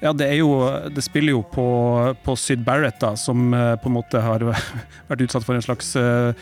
Ja, 0.00 0.12
det, 0.12 0.30
jo, 0.38 0.54
det 0.88 1.02
spiller 1.02 1.34
jo 1.34 1.42
på, 1.42 1.66
på 2.24 2.36
Syd 2.38 2.64
Barrett, 2.64 3.00
da, 3.02 3.14
som 3.16 3.52
eh, 3.54 3.74
på 3.76 3.90
en 3.90 3.96
måte 3.96 4.22
har 4.22 4.44
vært 5.10 5.24
utsatt 5.26 5.44
for 5.44 5.58
en 5.58 5.64
slags 5.64 5.94
uh, 5.98 6.32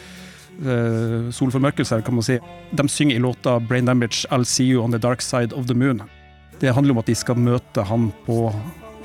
solformørkelse, 1.33 2.03
kan 2.05 2.19
man 2.19 2.27
si. 2.27 2.37
De 2.77 2.87
synger 2.88 3.16
i 3.16 3.25
låta 3.25 3.59
'Brain 3.59 3.88
Damage', 3.88 4.27
'I'll 4.29 4.45
See 4.45 4.69
You 4.69 4.85
On 4.85 4.93
The 4.93 5.01
Dark 5.01 5.25
Side 5.25 5.57
of 5.57 5.66
the 5.66 5.75
Moon'. 5.75 6.05
Det 6.61 6.75
handler 6.77 6.93
om 6.93 7.01
at 7.01 7.09
de 7.09 7.16
skal 7.16 7.40
møte 7.40 7.83
han 7.88 8.12
på 8.27 8.53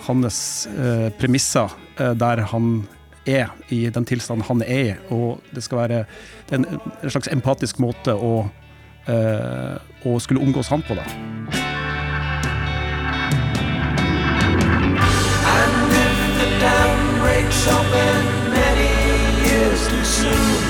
hans 0.06 0.68
eh, 0.76 1.08
premisser, 1.18 1.72
der 1.96 2.44
han 2.52 2.84
er 3.26 3.52
i 3.70 3.90
den 3.90 4.06
tilstanden 4.06 4.46
han 4.48 4.62
er 4.62 4.82
i. 4.92 4.94
Og 5.14 5.42
det 5.56 5.64
skal 5.64 5.78
være 5.78 6.06
det 6.50 6.60
en, 6.60 6.66
en 7.04 7.10
slags 7.10 7.30
empatisk 7.32 7.80
måte 7.80 8.14
å, 8.14 8.50
eh, 9.08 9.76
å 10.06 10.20
skulle 10.20 10.42
omgås 10.42 10.70
han 10.74 10.86
på, 10.86 10.98
da. 10.98 11.06
And 15.46 15.92
if 15.94 16.18
the 16.40 16.50
dam 16.60 17.20
breaks 17.22 17.68
open 17.68 18.24
many 18.54 18.92
years 19.46 19.88
too 19.88 20.04
soon, 20.04 20.65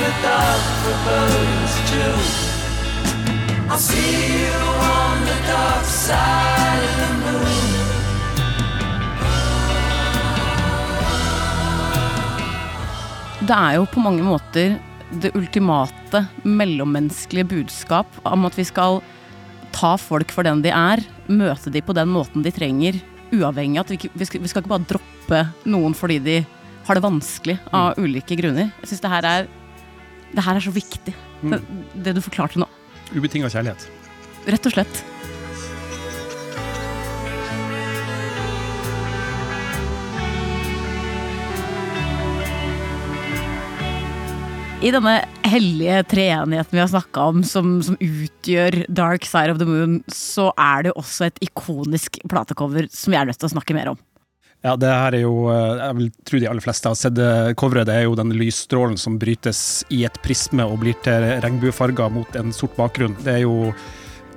without 0.00 0.60
forebodings 0.82 1.74
too, 1.90 2.16
I'll 3.70 3.78
see 3.78 4.44
you 4.44 4.58
on 4.96 5.16
the 5.30 5.38
dark 5.52 5.84
side 5.84 6.84
of 6.84 6.96
the 7.00 7.10
moon. 7.24 8.78
Det 13.48 13.54
er 13.56 13.76
jo 13.78 13.86
på 13.88 14.02
mange 14.02 14.24
måter 14.26 14.74
det 15.22 15.30
ultimate 15.38 16.24
mellommenneskelige 16.44 17.48
budskap 17.48 18.18
om 18.28 18.44
at 18.48 18.56
vi 18.58 18.66
skal 18.68 18.98
ta 19.72 19.94
folk 20.00 20.32
for 20.34 20.44
den 20.44 20.60
de 20.64 20.72
er, 20.74 21.00
møte 21.32 21.70
de 21.72 21.80
på 21.84 21.94
den 21.96 22.10
måten 22.12 22.44
de 22.44 22.52
trenger, 22.52 22.98
uavhengig 23.32 23.78
av 23.80 23.86
at 23.86 23.90
vi, 23.94 23.96
ikke- 24.00 24.10
vi, 24.18 24.24
skal, 24.28 24.40
vi 24.42 24.48
skal 24.48 24.62
ikke 24.64 24.74
bare 24.74 24.88
droppe 24.90 25.40
noen 25.70 25.94
fordi 25.96 26.18
de 26.24 26.36
har 26.88 26.94
det 26.96 27.04
vanskelig 27.04 27.58
av 27.72 27.96
ulike 28.00 28.36
grunner. 28.36 28.70
Jeg 28.80 28.88
syns 28.90 29.00
det 29.04 29.10
her 29.12 29.24
er 29.28 29.48
det 30.34 30.44
her 30.44 30.58
er 30.58 30.64
så 30.64 30.72
viktig, 30.74 31.14
det, 31.42 31.60
det 31.94 32.16
du 32.16 32.24
forklarte 32.24 32.60
nå. 32.60 32.68
Ubetinga 33.14 33.48
kjærlighet. 33.52 33.88
Rett 34.48 34.68
og 34.68 34.76
slett. 34.76 35.04
I 44.78 44.92
denne 44.94 45.16
hellige 45.42 46.04
treenigheten 46.06 46.76
vi 46.76 46.78
har 46.78 46.90
snakka 46.92 47.24
om, 47.32 47.40
som, 47.42 47.80
som 47.82 47.96
utgjør 47.98 48.84
Dark 48.86 49.24
Side 49.26 49.50
of 49.50 49.58
the 49.58 49.66
Moon, 49.66 49.96
så 50.06 50.52
er 50.54 50.84
det 50.84 50.92
jo 50.92 51.00
også 51.00 51.26
et 51.26 51.40
ikonisk 51.48 52.20
platecover 52.30 52.86
som 52.94 53.10
vi 53.10 53.18
er 53.18 53.26
nødt 53.26 53.40
til 53.42 53.48
å 53.48 53.56
snakke 53.56 53.74
mer 53.74 53.90
om. 53.90 53.98
Ja, 54.66 54.74
det 54.74 54.90
her 54.90 55.14
er 55.14 55.22
jo 55.22 55.46
eh, 55.52 55.76
Jeg 55.78 55.96
vil 56.00 56.08
tro 56.26 56.40
de 56.42 56.48
aller 56.50 56.64
fleste 56.64 56.90
har 56.90 56.98
sett 56.98 57.20
coveret. 57.60 57.86
Det 57.86 57.94
er 57.94 58.08
jo 58.08 58.16
den 58.18 58.34
lysstrålen 58.34 58.98
som 58.98 59.20
brytes 59.20 59.60
i 59.94 60.02
et 60.08 60.18
prisme 60.24 60.66
og 60.66 60.80
blir 60.82 60.98
til 61.04 61.28
regnbuefarger 61.44 62.10
mot 62.12 62.38
en 62.40 62.54
sort 62.56 62.74
bakgrunn. 62.78 63.16
Det 63.22 63.38
er 63.38 63.44
jo 63.46 63.72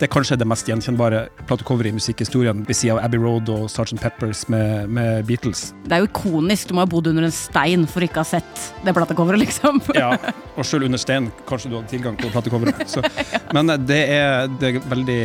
det 0.02 0.08
er 0.08 0.14
kanskje 0.16 0.36
det 0.42 0.48
mest 0.50 0.66
gjenkjennbare 0.66 1.18
platecoveret 1.46 1.92
i 1.92 1.98
musikkhistorien, 2.00 2.64
ved 2.66 2.78
siden 2.78 2.98
av 2.98 3.04
Abbey 3.06 3.22
Road 3.22 3.50
og 3.54 3.68
Sgt. 3.70 4.00
Peppers 4.02 4.48
med, 4.50 4.90
med 4.90 5.28
Beatles. 5.28 5.76
Det 5.86 5.94
er 5.94 6.02
jo 6.02 6.08
ikonisk. 6.10 6.72
Du 6.72 6.74
må 6.74 6.82
ha 6.82 6.90
bodd 6.90 7.12
under 7.12 7.28
en 7.28 7.36
stein 7.36 7.86
for 7.90 8.02
ikke 8.02 8.18
å 8.18 8.24
ha 8.24 8.30
sett 8.32 8.64
det 8.82 8.96
platecoveret, 8.98 9.44
liksom. 9.44 9.78
Ja, 10.02 10.16
og 10.56 10.66
selv 10.66 10.88
under 10.88 10.98
steinen 10.98 11.30
kanskje 11.46 11.70
du 11.70 11.76
hadde 11.78 11.92
tilgang 11.92 12.18
på 12.18 12.32
platecoveret. 12.34 12.82
ja. 12.98 13.42
Men 13.54 13.70
det 13.86 14.00
er 14.16 14.50
det 14.62 14.72
veldig 14.90 15.20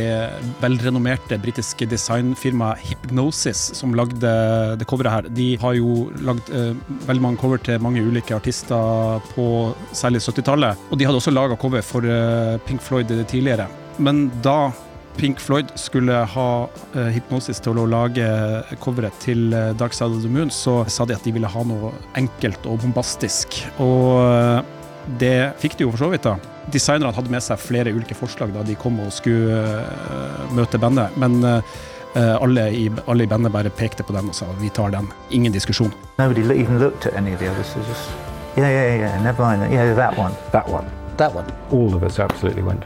velrenommerte 0.61 1.39
britiske 1.41 1.89
designfirmaet 1.89 2.85
Hypnosis 2.91 3.63
som 3.79 3.97
lagde 3.97 4.35
det 4.77 4.89
coveret 4.89 5.15
her. 5.15 5.31
De 5.33 5.49
har 5.63 5.73
jo 5.79 6.11
lagd 6.27 6.53
uh, 6.53 6.77
veldig 7.09 7.25
mange 7.25 7.41
cover 7.41 7.63
til 7.65 7.81
mange 7.81 8.05
ulike 8.05 8.37
artister 8.37 9.25
på 9.33 9.49
særlig 9.89 10.21
70-tallet. 10.27 10.87
Og 10.91 11.01
de 11.01 11.09
hadde 11.09 11.23
også 11.23 11.33
laga 11.33 11.57
cover 11.57 11.81
for 11.81 12.05
uh, 12.05 12.61
Pink 12.69 12.85
Floyd 12.85 13.09
tidligere. 13.25 13.65
Men 13.97 14.27
da 14.45 14.71
Pink 15.17 15.39
Floyd 15.39 15.65
skulle 15.75 16.13
ha 16.13 16.49
uh, 16.95 17.07
Hypnosis 17.09 17.59
til 17.63 17.79
å 17.81 17.87
lage 17.89 18.25
coveret 18.83 19.15
til 19.23 19.49
eh, 19.55 19.71
Dark 19.77 19.95
Side 19.97 20.13
of 20.13 20.21
the 20.21 20.29
Moon, 20.31 20.51
så 20.53 20.83
sa 20.91 21.07
de 21.09 21.15
at 21.17 21.25
de 21.25 21.33
ville 21.33 21.49
ha 21.49 21.63
noe 21.65 21.89
enkelt 22.19 22.67
og 22.69 22.83
bombastisk. 22.83 23.57
Og 23.81 24.21
uh, 24.21 24.61
det 25.17 25.57
fikk 25.63 25.79
de 25.79 25.87
jo 25.87 25.93
for 25.95 26.05
så 26.05 26.11
vidt, 26.13 26.27
da. 26.27 26.37
Designerne 26.69 27.15
hadde 27.15 27.33
med 27.33 27.41
seg 27.41 27.61
flere 27.63 27.93
ulike 27.95 28.17
forslag 28.17 28.51
da 28.53 28.65
de 28.67 28.75
kom 28.77 28.99
og 29.01 29.13
skulle 29.15 29.85
møte 30.51 30.75
bandet, 30.83 31.15
men 31.15 31.39
alle, 32.17 32.65
i, 32.75 32.89
alle 33.07 33.23
i 33.23 33.29
bandet 33.29 33.53
bare 33.53 33.71
pekte 33.71 34.03
på 34.03 34.11
den 34.11 34.27
og 34.33 34.35
sa 34.35 34.49
vi 34.59 34.67
tar 34.75 34.91
den. 34.91 35.07
Ingen 35.31 35.55
diskusjon. 35.55 35.93
Nobody 36.19 36.43
even 36.59 36.81
looked 36.83 37.07
at 37.07 37.15
any 37.15 37.31
of 37.31 37.39
the 37.39 37.47
others. 37.47 37.71
Just, 37.87 38.11
yeah, 38.57 38.67
yeah, 38.67 38.99
yeah, 38.99 39.23
never 39.23 39.47
mind. 39.47 39.61
that. 39.61 39.71
Yeah, 39.71 39.93
that 39.95 40.19
one. 40.19 40.35
That 40.51 40.67
one. 40.67 40.91
That 41.15 41.31
one. 41.33 41.47
All 41.71 41.95
of 41.95 42.03
us 42.03 42.19
absolutely 42.19 42.63
went. 42.63 42.83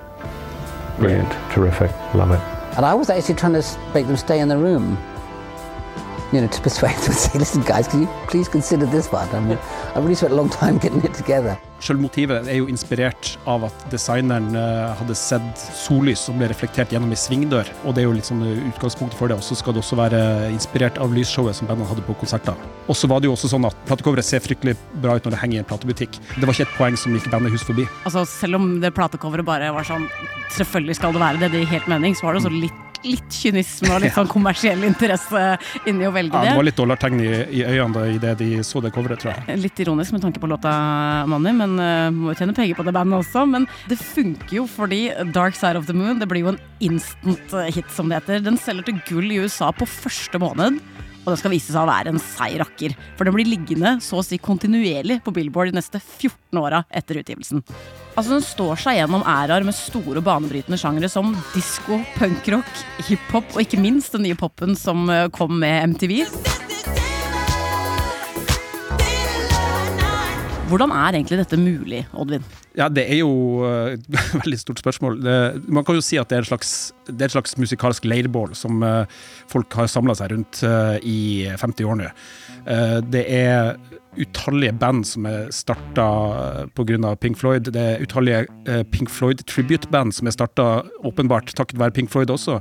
Brilliant, 1.02 1.32
terrific, 1.52 1.92
love 2.14 2.30
it. 2.30 2.40
And 2.78 2.86
I 2.86 2.94
was 2.94 3.10
actually 3.10 3.36
trying 3.36 3.54
to 3.54 3.80
make 3.94 4.06
them 4.06 4.16
stay 4.16 4.40
in 4.40 4.48
the 4.48 4.58
room. 4.58 4.98
You 6.32 6.42
know, 6.42 6.48
to 6.48 6.62
persuade 6.62 6.96
them 6.98 7.06
to 7.06 7.14
say, 7.14 7.40
listen, 7.40 7.64
guys, 7.64 7.88
can 7.88 8.04
you 8.04 8.08
please 8.28 8.48
consider 8.48 8.86
this 8.86 9.12
one? 9.12 9.28
I 9.30 9.40
mean, 9.40 9.58
I 9.96 10.00
really 10.00 10.16
spent 10.16 10.32
a 10.32 10.36
long 10.36 10.50
time 10.50 10.78
getting 10.84 11.04
it 11.04 11.14
together. 11.14 11.60
Selv 11.82 12.02
motivet 12.04 12.46
er 12.46 12.60
jo 12.60 12.68
inspirert 12.70 13.36
av 13.50 13.64
at 13.66 13.86
designeren 13.90 14.54
eh, 14.58 14.92
hadde 15.00 15.16
sett 15.18 15.64
sollys 15.74 16.28
som 16.28 16.38
ble 16.38 16.52
reflektert 16.52 16.94
gjennom 16.94 17.10
ei 17.10 17.18
svingdør. 17.18 17.72
Og 17.90 17.96
det 17.98 18.04
er 18.04 18.08
jo 18.08 18.14
litt 18.14 18.30
sånn 18.30 18.44
eh, 18.46 18.60
utgangspunktet 18.70 19.18
for 19.18 19.32
det. 19.32 19.40
Og 19.42 19.46
så 19.46 19.58
skal 19.58 19.74
det 19.74 19.82
også 19.82 19.98
være 19.98 20.22
inspirert 20.54 21.00
av 21.02 21.16
lysshowet 21.16 21.58
som 21.58 21.70
bandene 21.70 21.90
hadde 21.90 22.06
på 22.06 22.16
konserter. 22.22 22.60
Og 22.86 22.98
så 22.98 23.10
var 23.10 23.24
det 23.24 23.32
jo 23.32 23.34
også 23.34 23.50
sånn 23.56 23.66
at 23.66 23.78
platecoveret 23.90 24.28
ser 24.28 24.46
fryktelig 24.46 24.76
bra 25.02 25.18
ut 25.18 25.26
når 25.26 25.34
det 25.34 25.42
henger 25.42 25.58
i 25.58 25.64
en 25.64 25.70
platebutikk. 25.72 26.22
Det 26.36 26.46
var 26.46 26.54
ikke 26.54 26.70
et 26.70 26.78
poeng 26.78 27.00
som 27.02 27.18
gikk 27.18 27.32
bandet 27.34 27.56
hus 27.56 27.66
forbi. 27.66 27.88
Altså, 28.06 28.28
selv 28.30 28.62
om 28.62 28.76
det 28.84 28.94
platecoveret 28.98 29.48
bare 29.48 29.74
var 29.74 29.88
sånn 29.88 30.06
Selvfølgelig 30.52 30.98
skal 30.98 31.14
det 31.16 31.22
være 31.22 31.40
det, 31.40 31.48
det 31.54 31.60
gir 31.62 31.70
helt 31.78 31.86
mening, 31.88 32.12
så 32.12 32.26
var 32.26 32.36
det 32.36 32.42
også 32.42 32.50
litt, 32.52 32.80
litt 33.06 33.38
kynisme 33.42 33.92
og 33.96 34.04
litt 34.04 34.16
sånn 34.18 34.30
kommersiell 34.32 34.84
interesse 34.88 35.44
inni 35.90 36.08
å 36.08 36.14
velge 36.16 36.36
det. 36.36 36.52
Ja, 36.52 36.56
det 36.56 36.62
var 36.62 36.68
litt 36.68 36.80
dollartegn 36.80 37.22
i, 37.24 37.32
i 37.60 37.64
øynene 37.66 37.96
da, 37.98 38.06
i 38.10 38.20
det 38.22 38.36
de 38.42 38.50
så 38.68 38.84
det 38.84 38.94
coveret, 38.96 39.22
tror 39.24 39.34
jeg. 39.34 39.60
Litt 39.62 39.84
ironisk 39.84 40.16
med 40.16 40.26
tanke 40.26 40.42
på 40.42 40.50
låta 40.52 40.74
Money, 41.32 41.56
men 41.58 41.78
uh, 41.80 42.10
må 42.14 42.32
jo 42.32 42.40
tjene 42.42 42.56
penger 42.58 42.80
på 42.80 42.88
det 42.88 42.96
bandet 42.96 43.22
også. 43.22 43.46
Men 43.50 43.68
det 43.92 44.00
funker 44.02 44.62
jo 44.62 44.68
fordi 44.70 45.04
Dark 45.36 45.58
Side 45.58 45.80
of 45.80 45.90
the 45.90 45.96
Moon 45.98 46.22
det 46.22 46.30
blir 46.32 46.46
jo 46.46 46.54
en 46.54 46.62
instant 46.82 47.56
eh, 47.58 47.72
hit, 47.74 47.90
som 47.94 48.10
det 48.10 48.22
heter. 48.22 48.44
Den 48.46 48.60
selger 48.62 48.90
til 48.90 49.02
gull 49.10 49.32
i 49.34 49.42
USA 49.44 49.72
på 49.76 49.88
første 49.90 50.42
måned. 50.42 50.82
Og 51.22 51.32
den 51.32 51.40
skal 51.40 51.54
vise 51.54 51.70
seg 51.74 51.82
å 51.84 51.90
være 51.90 52.14
en 52.14 52.22
seig 52.22 52.58
rakker. 52.62 52.96
For 53.18 53.28
den 53.28 53.36
blir 53.36 53.50
liggende 53.50 53.98
så 54.04 54.22
å 54.22 54.26
si 54.26 54.40
kontinuerlig 54.42 55.20
på 55.26 55.34
Billboard 55.36 55.72
de 55.72 55.78
neste 55.78 56.02
14 56.02 56.62
åra 56.62 56.84
etter 56.90 57.22
utgivelsen. 57.22 57.62
Altså 58.16 58.36
Den 58.36 58.44
står 58.44 58.82
seg 58.82 58.98
gjennom 58.98 59.24
æraer 59.24 59.64
med 59.66 59.78
store 59.78 60.24
banebrytende 60.26 60.80
sjangere 60.82 61.10
som 61.12 61.36
disko, 61.54 62.02
punkrock, 62.18 62.74
hiphop 63.08 63.56
og 63.56 63.64
ikke 63.64 63.80
minst 63.82 64.18
den 64.18 64.26
nye 64.28 64.40
popen 64.40 64.76
som 64.80 65.08
eh, 65.14 65.30
kom 65.36 65.56
med 65.62 65.94
MTV. 65.94 66.26
Hvordan 70.72 70.94
er 70.96 71.18
egentlig 71.18 71.42
dette 71.42 71.60
mulig, 71.60 72.06
Oddvin? 72.16 72.44
Ja, 72.80 72.88
det 72.88 73.04
er 73.12 73.20
jo 73.20 73.32
eh, 73.68 73.98
et 73.98 74.06
veldig 74.44 74.60
stort 74.62 74.80
spørsmål. 74.80 75.18
Det, 75.24 75.36
man 75.68 75.84
kan 75.88 75.98
jo 75.98 76.04
si 76.06 76.20
at 76.22 76.32
det 76.32 76.40
er, 76.40 76.46
en 76.46 76.52
slags, 76.54 76.72
er 77.12 77.26
et 77.28 77.34
slags 77.34 77.58
musikalsk 77.60 78.08
leirbål 78.08 78.56
som 78.56 78.80
eh, 78.88 79.20
folk 79.52 79.76
har 79.76 79.92
samla 79.92 80.16
seg 80.18 80.32
rundt 80.32 80.64
eh, 80.68 80.96
i 81.04 81.20
50 81.52 81.92
år 81.92 82.00
nå. 82.00 82.12
Eh, 82.68 83.00
det 83.12 83.26
er 83.32 83.76
utallige 84.20 84.74
band 84.76 85.06
som 85.08 85.24
er 85.26 85.46
starta 85.56 86.04
pga. 86.76 87.14
Pink 87.16 87.38
Floyd. 87.40 87.70
Det 87.72 87.80
er 87.80 88.02
utallige 88.04 88.42
eh, 88.68 88.82
Pink 88.92 89.08
Floyd 89.10 89.40
tribute-band 89.48 90.12
som 90.14 90.28
er 90.28 90.36
starta 90.36 90.66
åpenbart 91.08 91.54
takket 91.56 91.80
være 91.80 91.96
Pink 91.96 92.12
Floyd 92.12 92.30
også. 92.34 92.58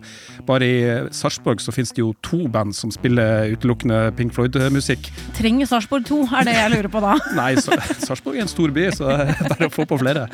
Bare 0.46 0.62
i 0.68 0.76
Sarpsborg 1.10 1.58
så 1.60 1.74
finnes 1.74 1.90
det 1.96 2.04
jo 2.04 2.12
to 2.22 2.44
band 2.54 2.72
som 2.78 2.92
spiller 2.94 3.50
utelukkende 3.56 4.12
Pink 4.16 4.32
Floyd-musikk. 4.36 5.10
Trenger 5.34 5.66
Sarpsborg 5.72 6.06
to, 6.06 6.20
er 6.30 6.46
det 6.46 6.54
jeg 6.54 6.70
lurer 6.76 6.90
på 6.94 7.02
da. 7.02 7.16
Nei, 7.40 7.50
Sa- 7.58 7.80
Sarpsborg 7.98 8.38
er 8.38 8.46
en 8.46 8.52
stor 8.54 8.70
by, 8.76 8.86
så 8.94 9.10
det 9.10 9.26
er 9.34 9.50
bare 9.56 9.70
å 9.72 9.74
få 9.74 9.88
på 9.90 9.98
flere. 10.04 10.28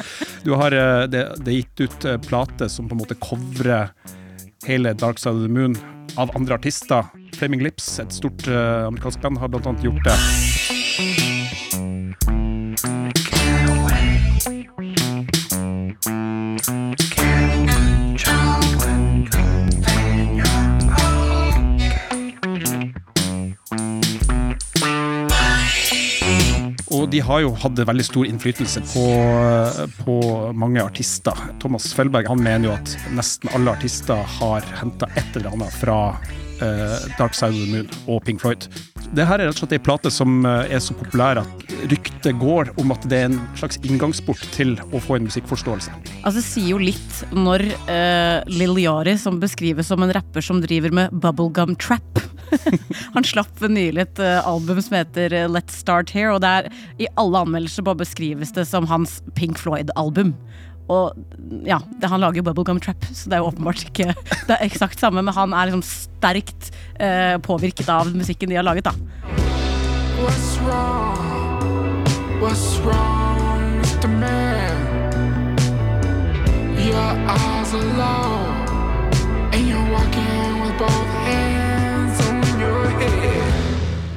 Du 0.45 0.53
har, 0.61 0.77
eh, 0.77 1.07
det, 1.09 1.25
det 1.41 1.55
er 1.55 1.61
gitt 1.63 1.87
ut 1.87 2.11
plate 2.29 2.69
som 2.73 2.91
på 2.91 2.97
en 2.99 3.01
måte 3.07 3.17
covrer 3.25 3.89
hele 4.69 4.93
Dark 5.01 5.19
Side 5.23 5.33
of 5.41 5.47
the 5.49 5.53
Moon 5.53 5.77
av 6.21 6.31
andre 6.37 6.61
artister. 6.61 7.09
Flaming 7.37 7.63
Lips, 7.63 7.99
et 8.01 8.13
stort 8.13 8.47
uh, 8.49 8.87
amerikansk 8.89 9.21
band, 9.21 9.39
har 9.39 9.49
blant 9.53 9.67
annet 9.69 9.85
gjort 9.85 10.05
det. 10.07 10.17
Og 26.97 27.11
de 27.13 27.21
har 27.21 27.43
jo 27.45 27.53
hatt 27.61 27.79
veldig 27.87 28.05
stor 28.07 28.27
innflytelse 28.27 28.81
på, 28.95 29.05
på 30.01 30.17
mange 30.57 30.81
artister. 30.83 31.37
Thomas 31.61 31.93
Følberg 31.95 32.31
han 32.33 32.41
mener 32.43 32.71
jo 32.71 32.75
at 32.79 32.97
nesten 33.15 33.53
alle 33.55 33.77
artister 33.77 34.25
har 34.39 34.67
henta 34.81 35.11
et 35.15 35.37
eller 35.37 35.53
annet 35.53 35.77
fra 35.77 36.01
Dark 37.17 37.35
Side 37.37 37.55
of 37.55 37.63
the 37.63 37.73
Moon 37.73 37.89
og 38.07 38.23
Pink 38.27 38.41
Floyd. 38.43 38.69
Det 39.15 39.27
her 39.29 39.39
er 39.39 39.49
rett 39.49 39.55
og 39.55 39.63
slett 39.63 39.77
ei 39.77 39.83
plate 39.83 40.11
som 40.11 40.41
eh, 40.49 40.73
er 40.75 40.83
så 40.83 40.97
populær 40.99 41.39
at 41.43 41.75
ryktet 41.93 42.39
går 42.41 42.73
om 42.81 42.91
at 42.95 43.05
det 43.11 43.21
er 43.21 43.29
en 43.29 43.39
slags 43.59 43.79
inngangsport 43.87 44.43
til 44.57 44.75
å 44.91 45.01
få 45.03 45.19
en 45.19 45.29
musikkforståelse. 45.29 45.95
Altså, 46.23 46.41
det 46.41 46.47
sier 46.49 46.71
jo 46.73 46.81
litt 46.83 47.21
når 47.37 47.63
uh, 47.87 48.41
Lil 48.51 48.81
Yari, 48.83 49.15
som 49.21 49.39
beskrives 49.43 49.93
som 49.93 50.03
en 50.03 50.15
rapper 50.17 50.45
som 50.45 50.63
driver 50.65 50.95
med 50.97 51.15
bubblegum 51.23 51.77
trap 51.79 52.25
Han 53.15 53.25
slapp 53.27 53.61
nylig 53.61 54.03
et 54.03 54.21
eh, 54.23 54.47
album 54.47 54.81
som 54.83 54.99
heter 54.99 55.35
eh, 55.35 55.49
Let's 55.51 55.81
Start 55.81 56.13
Here, 56.15 56.35
og 56.35 56.43
det 56.45 56.53
er 56.53 56.69
i 57.03 57.09
alle 57.21 57.43
anmeldelser 57.47 57.87
bare 57.87 58.03
beskrives 58.05 58.55
det 58.57 58.67
som 58.69 58.89
hans 58.91 59.21
Pink 59.39 59.59
Floyd-album. 59.61 60.35
Og 60.93 61.17
ja, 61.67 61.81
det, 61.99 62.11
han 62.11 62.23
lager 62.23 62.41
jo 62.41 62.47
bubblegum 62.49 62.81
trap, 62.83 63.09
så 63.11 63.31
det 63.31 63.39
er 63.39 63.43
jo 63.43 63.51
åpenbart 63.51 63.87
ikke 63.89 64.13
det 64.49 64.57
er 64.57 64.67
eksakt 64.67 65.03
samme, 65.03 65.25
men 65.25 65.35
han 65.35 65.55
er 65.55 65.71
liksom 65.71 65.85
sterkt 65.87 66.71
eh, 67.03 67.37
påvirket 67.43 67.91
av 67.93 68.13
musikken 68.15 68.53
de 68.53 68.61
har 68.61 68.67
laget, 68.67 68.87
da. 68.87 68.95
What's 70.17 70.53
wrong? 70.65 72.05
What's 72.41 72.69
wrong 72.85 73.36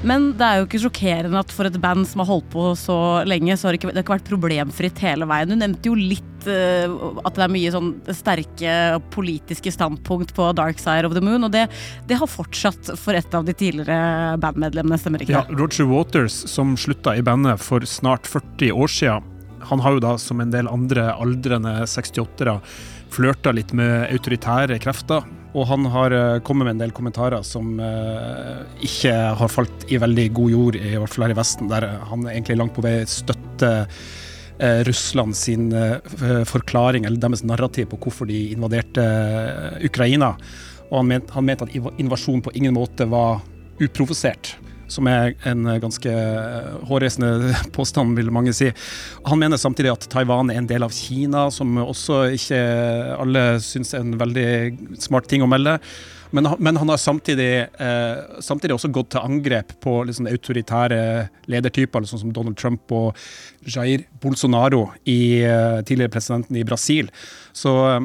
Men 0.10 0.32
det 0.40 0.46
er 0.46 0.60
jo 0.60 0.68
ikke 0.68 0.82
sjokkerende 0.86 1.42
at 1.44 1.54
for 1.54 1.70
et 1.70 1.78
band 1.82 2.08
som 2.10 2.24
har 2.24 2.30
holdt 2.32 2.50
på 2.54 2.72
så 2.80 2.98
lenge, 3.30 3.56
så 3.56 3.68
har 3.68 3.76
det 3.76 3.82
ikke, 3.82 3.92
det 3.92 4.00
har 4.00 4.08
ikke 4.08 4.16
vært 4.18 4.32
problemfritt 4.32 5.02
hele 5.04 5.28
veien. 5.30 5.52
Du 5.52 5.58
nevnte 5.60 5.92
jo 5.92 5.98
litt 5.98 6.48
uh, 6.50 7.22
at 7.28 7.38
det 7.38 7.46
er 7.46 7.54
mye 7.54 7.74
sånn 7.74 7.92
sterke 8.18 8.76
politiske 9.14 9.74
standpunkt 9.76 10.34
på 10.38 10.50
Dark 10.58 10.82
Side 10.82 11.08
of 11.08 11.16
the 11.18 11.24
Moon, 11.24 11.46
og 11.46 11.54
det, 11.54 11.68
det 12.10 12.20
har 12.20 12.32
fortsatt 12.32 12.94
for 13.00 13.18
et 13.18 13.38
av 13.38 13.46
de 13.46 13.56
tidligere 13.56 14.38
bandmedlemmene, 14.42 15.00
stemmer 15.02 15.26
ikke 15.26 15.36
det? 15.36 15.44
Ja. 15.44 15.60
Roger 15.60 15.90
Waters, 15.90 16.44
som 16.50 16.74
slutta 16.80 17.18
i 17.20 17.26
bandet 17.26 17.62
for 17.62 17.86
snart 17.86 18.30
40 18.30 18.74
år 18.74 18.96
siden, 18.96 19.36
han 19.70 19.84
har 19.84 19.98
jo 19.98 20.02
da, 20.02 20.16
som 20.18 20.40
en 20.42 20.54
del 20.54 20.70
andre 20.72 21.12
aldrende 21.14 21.82
68-ere, 21.86 22.58
flørta 23.14 23.52
litt 23.54 23.74
med 23.78 24.08
autoritære 24.10 24.80
krefter. 24.82 25.26
Og 25.58 25.66
han 25.66 25.86
har 25.90 26.14
eh, 26.14 26.40
kommet 26.46 26.68
med 26.68 26.76
en 26.76 26.84
del 26.84 26.94
kommentarer 26.96 27.42
som 27.48 27.80
eh, 27.82 28.60
ikke 28.86 29.14
har 29.40 29.52
falt 29.52 29.88
i 29.90 29.98
veldig 30.02 30.28
god 30.38 30.54
jord, 30.54 30.78
i 30.78 30.96
hvert 30.96 31.14
fall 31.14 31.26
her 31.26 31.34
i 31.34 31.40
Vesten, 31.40 31.70
der 31.72 31.88
han 32.12 32.28
egentlig 32.30 32.60
langt 32.60 32.76
på 32.78 32.86
vei 32.86 33.00
støtter 33.10 33.88
eh, 34.62 34.82
Russland 34.86 35.38
sin 35.38 35.72
eh, 35.74 35.98
forklaring, 36.46 37.08
eller 37.10 37.22
deres 37.22 37.46
narrativ 37.48 37.90
på 37.90 38.02
hvorfor 38.06 38.30
de 38.30 38.44
invaderte 38.54 39.06
eh, 39.06 39.86
Ukraina. 39.90 40.36
Og 40.90 41.02
han 41.02 41.14
mente, 41.16 41.34
han 41.34 41.50
mente 41.50 41.66
at 41.66 42.02
invasjonen 42.02 42.46
på 42.46 42.54
ingen 42.58 42.78
måte 42.78 43.10
var 43.10 43.42
uprovosert. 43.82 44.54
Som 44.90 45.08
er 45.10 45.36
en 45.48 45.68
ganske 45.82 46.12
eh, 46.12 46.70
hårreisende 46.90 47.54
påstand, 47.76 48.18
vil 48.18 48.32
mange 48.34 48.54
si. 48.58 48.72
Han 49.30 49.42
mener 49.42 49.62
samtidig 49.62 49.94
at 49.94 50.08
Taiwan 50.12 50.50
er 50.50 50.62
en 50.62 50.70
del 50.70 50.86
av 50.86 50.96
Kina, 50.96 51.48
som 51.54 51.78
også 51.84 52.24
ikke 52.38 52.62
alle 53.20 53.44
syns 53.64 53.94
er 53.94 54.06
en 54.06 54.18
veldig 54.20 54.50
smart 55.02 55.30
ting 55.30 55.46
å 55.46 55.50
melde. 55.52 55.80
Men, 56.32 56.48
men 56.60 56.78
han 56.78 56.90
har 56.90 56.98
samtidig, 56.98 57.60
eh, 57.60 58.18
samtidig 58.40 58.76
også 58.76 58.92
gått 58.94 59.12
til 59.16 59.26
angrep 59.26 59.74
på 59.82 59.96
liksom 60.06 60.30
autoritære 60.30 61.02
ledertyper, 61.50 62.06
sånn 62.06 62.22
som 62.22 62.34
Donald 62.34 62.58
Trump 62.60 62.92
og 62.94 63.18
Jair 63.66 64.06
Bolsonaro, 64.22 64.92
i, 65.10 65.42
eh, 65.42 65.82
tidligere 65.82 66.14
presidenten 66.14 66.60
i 66.60 66.66
Brasil. 66.68 67.10
Så 67.54 67.74
eh, 67.88 68.00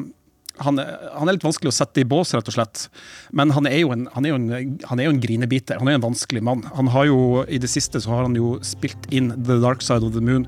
han, 0.63 0.79
han 0.79 1.27
er 1.27 1.35
litt 1.35 1.45
vanskelig 1.45 1.71
å 1.71 1.75
sette 1.75 2.03
i 2.03 2.07
bås, 2.07 2.33
rett 2.35 2.51
og 2.51 2.55
slett. 2.55 2.85
Men 3.35 3.51
han 3.55 3.67
er 3.69 3.81
jo 3.81 3.91
en, 3.95 4.05
han 4.13 4.27
er 4.27 4.33
jo 4.33 4.39
en, 4.39 4.77
han 4.87 5.01
er 5.01 5.09
jo 5.09 5.15
en 5.15 5.23
grinebiter. 5.23 5.79
Han 5.81 5.91
er 5.91 5.99
en 5.99 6.05
vanskelig 6.05 6.43
mann. 6.45 6.63
Han 6.77 6.91
har 6.93 7.09
jo, 7.09 7.19
I 7.47 7.59
det 7.61 7.71
siste 7.71 8.01
så 8.03 8.13
har 8.13 8.27
han 8.27 8.37
jo 8.39 8.55
spilt 8.65 9.09
inn 9.15 9.33
The 9.35 9.59
Dark 9.63 9.83
Side 9.85 10.05
of 10.07 10.15
the 10.15 10.23
Moon 10.23 10.47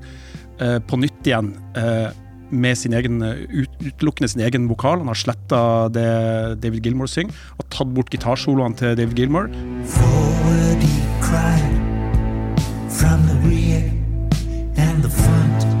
eh, 0.60 0.78
på 0.80 1.00
nytt 1.00 1.28
igjen. 1.28 1.52
Eh, 1.78 2.08
med 2.48 2.78
sin 2.80 2.94
egen, 2.96 3.20
ut, 3.20 3.74
utelukkende 3.84 4.30
sin 4.32 4.44
egen 4.46 4.68
vokal. 4.70 5.02
Han 5.02 5.12
har 5.12 5.20
sletta 5.20 5.62
det 5.92 6.08
David 6.62 6.86
Gilmore 6.86 7.12
synger, 7.12 7.36
og 7.60 7.68
tatt 7.74 7.92
bort 7.92 8.12
gitarsoloene 8.14 8.78
til 8.78 8.96
David 8.96 9.20
Gilmore. 9.20 9.52
Forward 9.84 10.80
he 10.80 11.02
cried 11.20 11.76
from 12.88 13.26
the 13.28 13.36
rear, 13.44 13.84
and 14.80 15.04
the 15.04 15.12
front 15.12 15.77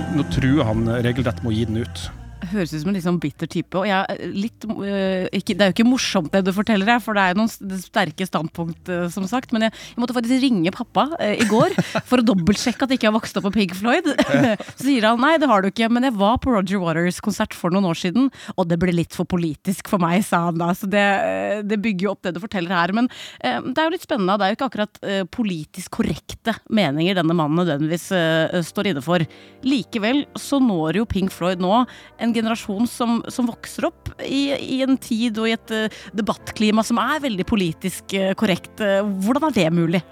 nå 0.00 0.24
truer 0.32 0.66
han 0.68 0.88
regelrett 1.04 1.42
må 1.44 1.52
gi 1.54 1.66
den 1.68 1.82
ut. 1.84 2.08
Høres 2.52 2.72
ut 2.74 2.82
som 2.82 2.90
en 2.90 2.96
litt 2.96 3.06
sånn 3.06 3.20
bitter 3.22 3.48
type. 3.50 3.78
Og 3.78 3.86
jeg, 3.88 4.02
er 4.02 4.34
litt, 4.34 4.66
øh, 4.68 5.26
ikke, 5.32 5.56
det 5.56 5.64
er 5.64 5.70
jo 5.70 5.76
ikke 5.76 5.88
morsomt 5.88 6.32
det 6.34 6.42
du 6.46 6.52
forteller 6.54 6.94
her, 6.94 7.00
for 7.02 7.16
det 7.16 7.24
er 7.24 7.32
jo 7.32 7.40
noen 7.40 7.80
sterke 7.80 8.26
standpunkt, 8.28 8.90
øh, 8.92 9.06
som 9.12 9.26
sagt. 9.30 9.54
Men 9.54 9.66
jeg, 9.66 9.74
jeg 9.94 10.02
måtte 10.02 10.16
faktisk 10.16 10.42
ringe 10.44 10.74
pappa 10.74 11.06
øh, 11.16 11.34
i 11.40 11.48
går 11.48 11.76
for 12.10 12.20
å 12.20 12.26
dobbeltsjekke 12.26 12.84
at 12.84 12.92
jeg 12.92 13.00
ikke 13.00 13.10
har 13.10 13.16
vokst 13.16 13.40
opp 13.40 13.48
på 13.48 13.54
Pig 13.56 13.76
Floyd. 13.78 14.10
Så 14.76 14.84
sier 14.84 15.08
han 15.08 15.22
nei, 15.22 15.34
det 15.40 15.48
har 15.50 15.64
du 15.64 15.70
ikke, 15.70 15.88
men 15.92 16.06
jeg 16.08 16.16
var 16.20 16.38
på 16.42 16.52
Roger 16.54 16.82
Waters 16.82 17.22
konsert 17.24 17.56
for 17.56 17.74
noen 17.74 17.88
år 17.90 17.98
siden, 17.98 18.28
og 18.56 18.68
det 18.70 18.78
ble 18.82 18.94
litt 18.94 19.16
for 19.16 19.28
politisk 19.28 19.90
for 19.92 20.02
meg, 20.02 20.20
sa 20.26 20.44
han 20.48 20.60
da. 20.60 20.72
Så 20.76 20.90
det, 20.90 21.06
det 21.68 21.80
bygger 21.82 22.08
jo 22.08 22.14
opp 22.14 22.26
det 22.26 22.34
du 22.36 22.42
forteller 22.42 22.74
her. 22.76 22.94
Men 22.96 23.08
det 23.40 23.76
er 23.78 23.88
jo 23.88 23.94
litt 23.94 24.04
spennende. 24.04 24.36
Det 24.38 24.46
er 24.46 24.52
jo 24.52 24.58
ikke 24.58 24.68
akkurat 24.70 25.00
politisk 25.32 25.98
korrekte 25.98 26.54
meninger 26.72 27.16
denne 27.18 27.36
mannen 27.36 27.58
nødvendigvis 27.62 28.08
står 28.68 28.90
inne 28.92 29.02
for. 29.04 29.24
Likevel 29.66 30.24
så 30.38 30.60
når 30.62 31.00
jo 31.00 31.08
Pink 31.08 31.32
Floyd 31.34 31.62
nå 31.62 31.72
en 31.82 32.32
generasjon 32.34 32.41
som, 32.90 33.22
som 33.28 33.48
vokser 33.48 33.86
opp 33.88 34.10
i, 34.24 34.52
i 34.52 34.82
en 34.82 34.98
tid 35.00 35.38
og 35.38 35.48
i 35.48 35.54
et 35.56 35.74
eh, 35.74 36.00
debattklima 36.16 36.84
som 36.86 37.00
er 37.02 37.22
veldig 37.24 37.46
politisk 37.48 38.14
eh, 38.18 38.34
korrekt. 38.38 38.80
Eh, 38.80 39.02
Hvordan 39.02 39.50
er 39.50 39.56
det 39.56 39.70
mulig? 39.72 40.02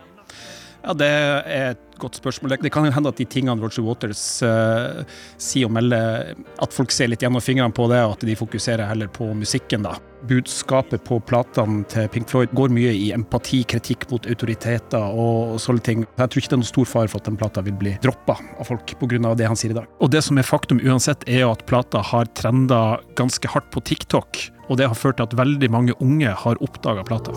Ja, 0.84 0.94
Det 0.96 1.06
er 1.08 1.70
et 1.70 1.98
godt 2.00 2.16
spørsmål. 2.16 2.56
Det- 2.62 2.72
kan 2.72 2.84
jo 2.84 2.90
hende 2.90 3.08
at 3.08 3.16
de 3.16 3.24
tingene 3.24 3.60
Roger 3.60 3.82
Waters 3.84 4.42
uh, 4.42 5.04
sier 5.36 5.66
og 5.66 5.72
melder, 5.72 6.34
at 6.58 6.72
folk 6.72 6.90
ser 6.90 7.08
litt 7.08 7.20
gjennom 7.20 7.42
fingrene 7.42 7.72
på 7.72 7.88
det, 7.90 8.00
og 8.04 8.12
at 8.16 8.20
de 8.24 8.34
fokuserer 8.34 8.88
heller 8.88 9.08
på 9.08 9.34
musikken. 9.34 9.82
da. 9.82 9.98
Budskapet 10.26 11.02
på 11.04 11.20
platene 11.24 11.84
til 11.88 12.08
Pink 12.08 12.28
Floyd 12.28 12.52
går 12.54 12.68
mye 12.72 12.92
i 12.92 13.12
empati, 13.12 13.64
kritikk 13.64 14.10
mot 14.10 14.26
autoriteter 14.26 15.00
og, 15.00 15.54
og 15.54 15.60
sånne 15.60 15.82
ting. 15.82 16.06
Jeg 16.16 16.28
tror 16.28 16.40
ikke 16.40 16.48
det 16.48 16.56
er 16.58 16.62
noen 16.62 16.72
stor 16.72 16.84
fare 16.88 17.08
for 17.08 17.20
at 17.20 17.24
den 17.24 17.36
plata 17.36 17.60
vil 17.64 17.76
bli 17.80 17.98
droppa 18.02 18.36
av 18.58 18.64
folk 18.68 18.86
pga. 19.00 19.34
det 19.34 19.46
han 19.46 19.56
sier 19.56 19.70
i 19.72 19.78
dag. 19.80 19.86
Og 20.00 20.10
det 20.10 20.22
som 20.24 20.38
er 20.38 20.42
faktum 20.42 20.80
uansett, 20.80 21.24
er 21.28 21.40
jo 21.44 21.52
at 21.52 21.66
plata 21.66 22.00
har 22.02 22.24
trenda 22.34 23.00
ganske 23.16 23.48
hardt 23.48 23.70
på 23.70 23.80
TikTok, 23.84 24.50
og 24.68 24.76
det 24.76 24.88
har 24.88 24.94
ført 24.94 25.16
til 25.16 25.24
at 25.28 25.36
veldig 25.36 25.70
mange 25.70 25.92
unge 26.00 26.28
har 26.28 26.56
oppdaga 26.60 27.04
plata. 27.04 27.32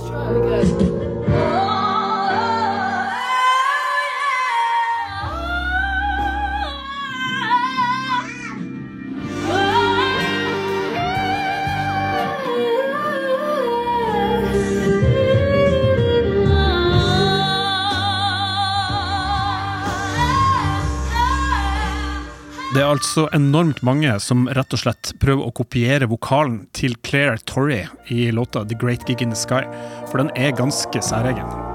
Det 22.74 22.82
er 22.82 22.90
altså 22.90 23.28
enormt 23.38 23.84
mange 23.86 24.16
som 24.18 24.48
rett 24.50 24.74
og 24.74 24.82
slett 24.82 25.12
prøver 25.22 25.46
å 25.46 25.54
kopiere 25.54 26.08
vokalen 26.10 26.64
til 26.74 26.96
Claire 27.06 27.38
Torrey 27.46 27.86
i 28.10 28.32
låta 28.34 28.64
'The 28.66 28.80
Great 28.82 29.06
Gig 29.06 29.22
in 29.22 29.30
the 29.30 29.38
Sky', 29.38 29.70
for 30.10 30.18
den 30.18 30.34
er 30.34 30.58
ganske 30.58 30.98
særegen. 31.06 31.73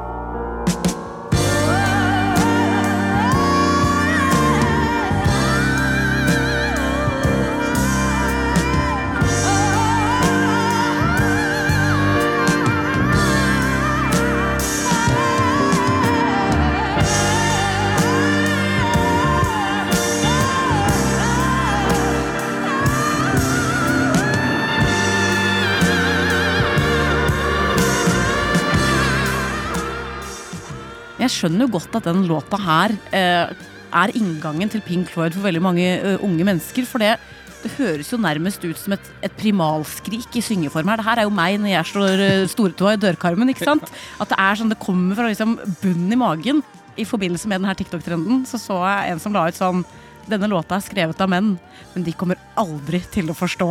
Jeg 31.29 31.37
skjønner 31.37 31.67
jo 31.67 31.75
godt 31.77 31.99
at 32.01 32.09
den 32.09 32.25
låta 32.29 32.59
her 32.61 32.95
eh, 33.13 33.53
er 33.95 34.15
inngangen 34.17 34.71
til 34.73 34.83
Pink 34.85 35.11
Floyd 35.13 35.37
for 35.37 35.47
veldig 35.47 35.63
mange 35.65 35.85
uh, 36.03 36.25
unge 36.25 36.47
mennesker. 36.47 36.87
For 36.89 37.03
det, 37.03 37.15
det 37.63 37.73
høres 37.77 38.13
jo 38.13 38.21
nærmest 38.21 38.65
ut 38.65 38.81
som 38.81 38.95
et, 38.97 39.13
et 39.25 39.37
primalskrik 39.39 40.39
i 40.39 40.45
syngeform 40.45 40.91
her. 40.93 41.01
Det 41.01 41.09
her 41.09 41.23
er 41.23 41.29
jo 41.29 41.35
meg 41.35 41.59
når 41.61 41.73
jeg 41.75 41.91
slår 41.93 42.25
uh, 42.25 42.49
stortåa 42.53 42.97
i 42.97 43.03
dørkarmen. 43.03 43.53
ikke 43.53 43.69
sant? 43.69 43.89
At 44.21 44.33
det 44.33 44.41
er 44.45 44.61
sånn, 44.61 44.73
det 44.73 44.81
kommer 44.83 45.19
fra 45.19 45.29
liksom 45.31 45.59
bunnen 45.83 46.17
i 46.17 46.21
magen. 46.21 46.65
I 46.99 47.07
forbindelse 47.09 47.51
med 47.51 47.63
denne 47.63 47.77
TikTok-trenden 47.79 48.43
så 48.49 48.61
så 48.61 48.81
jeg 48.83 49.15
en 49.15 49.23
som 49.23 49.37
la 49.37 49.47
ut 49.49 49.59
sånn 49.59 49.85
Denne 50.29 50.49
låta 50.51 50.77
er 50.77 50.85
skrevet 50.85 51.23
av 51.25 51.31
menn, 51.33 51.55
men 51.95 52.05
de 52.05 52.13
kommer 52.13 52.37
aldri 52.61 52.99
til 53.15 53.31
å 53.33 53.37
forstå. 53.39 53.71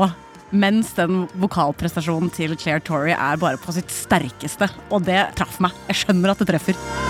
Mens 0.57 0.95
den 0.97 1.27
vokalprestasjonen 1.37 2.31
til 2.33 2.55
Claire 2.57 2.81
Torrey 2.81 3.13
er 3.13 3.37
bare 3.37 3.61
på 3.61 3.75
sitt 3.75 3.93
sterkeste. 3.93 4.71
Og 4.89 5.05
det 5.05 5.19
traff 5.37 5.61
meg. 5.61 5.77
Jeg 5.91 6.01
skjønner 6.01 6.33
at 6.33 6.41
det 6.41 6.49
treffer. 6.55 7.06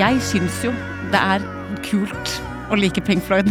Jeg 0.00 0.20
syns 0.24 0.62
jo 0.64 0.70
det 1.12 1.20
er 1.20 1.42
kult 1.84 2.30
å 2.70 2.76
like 2.78 3.02
Pink 3.04 3.24
Floyd 3.26 3.50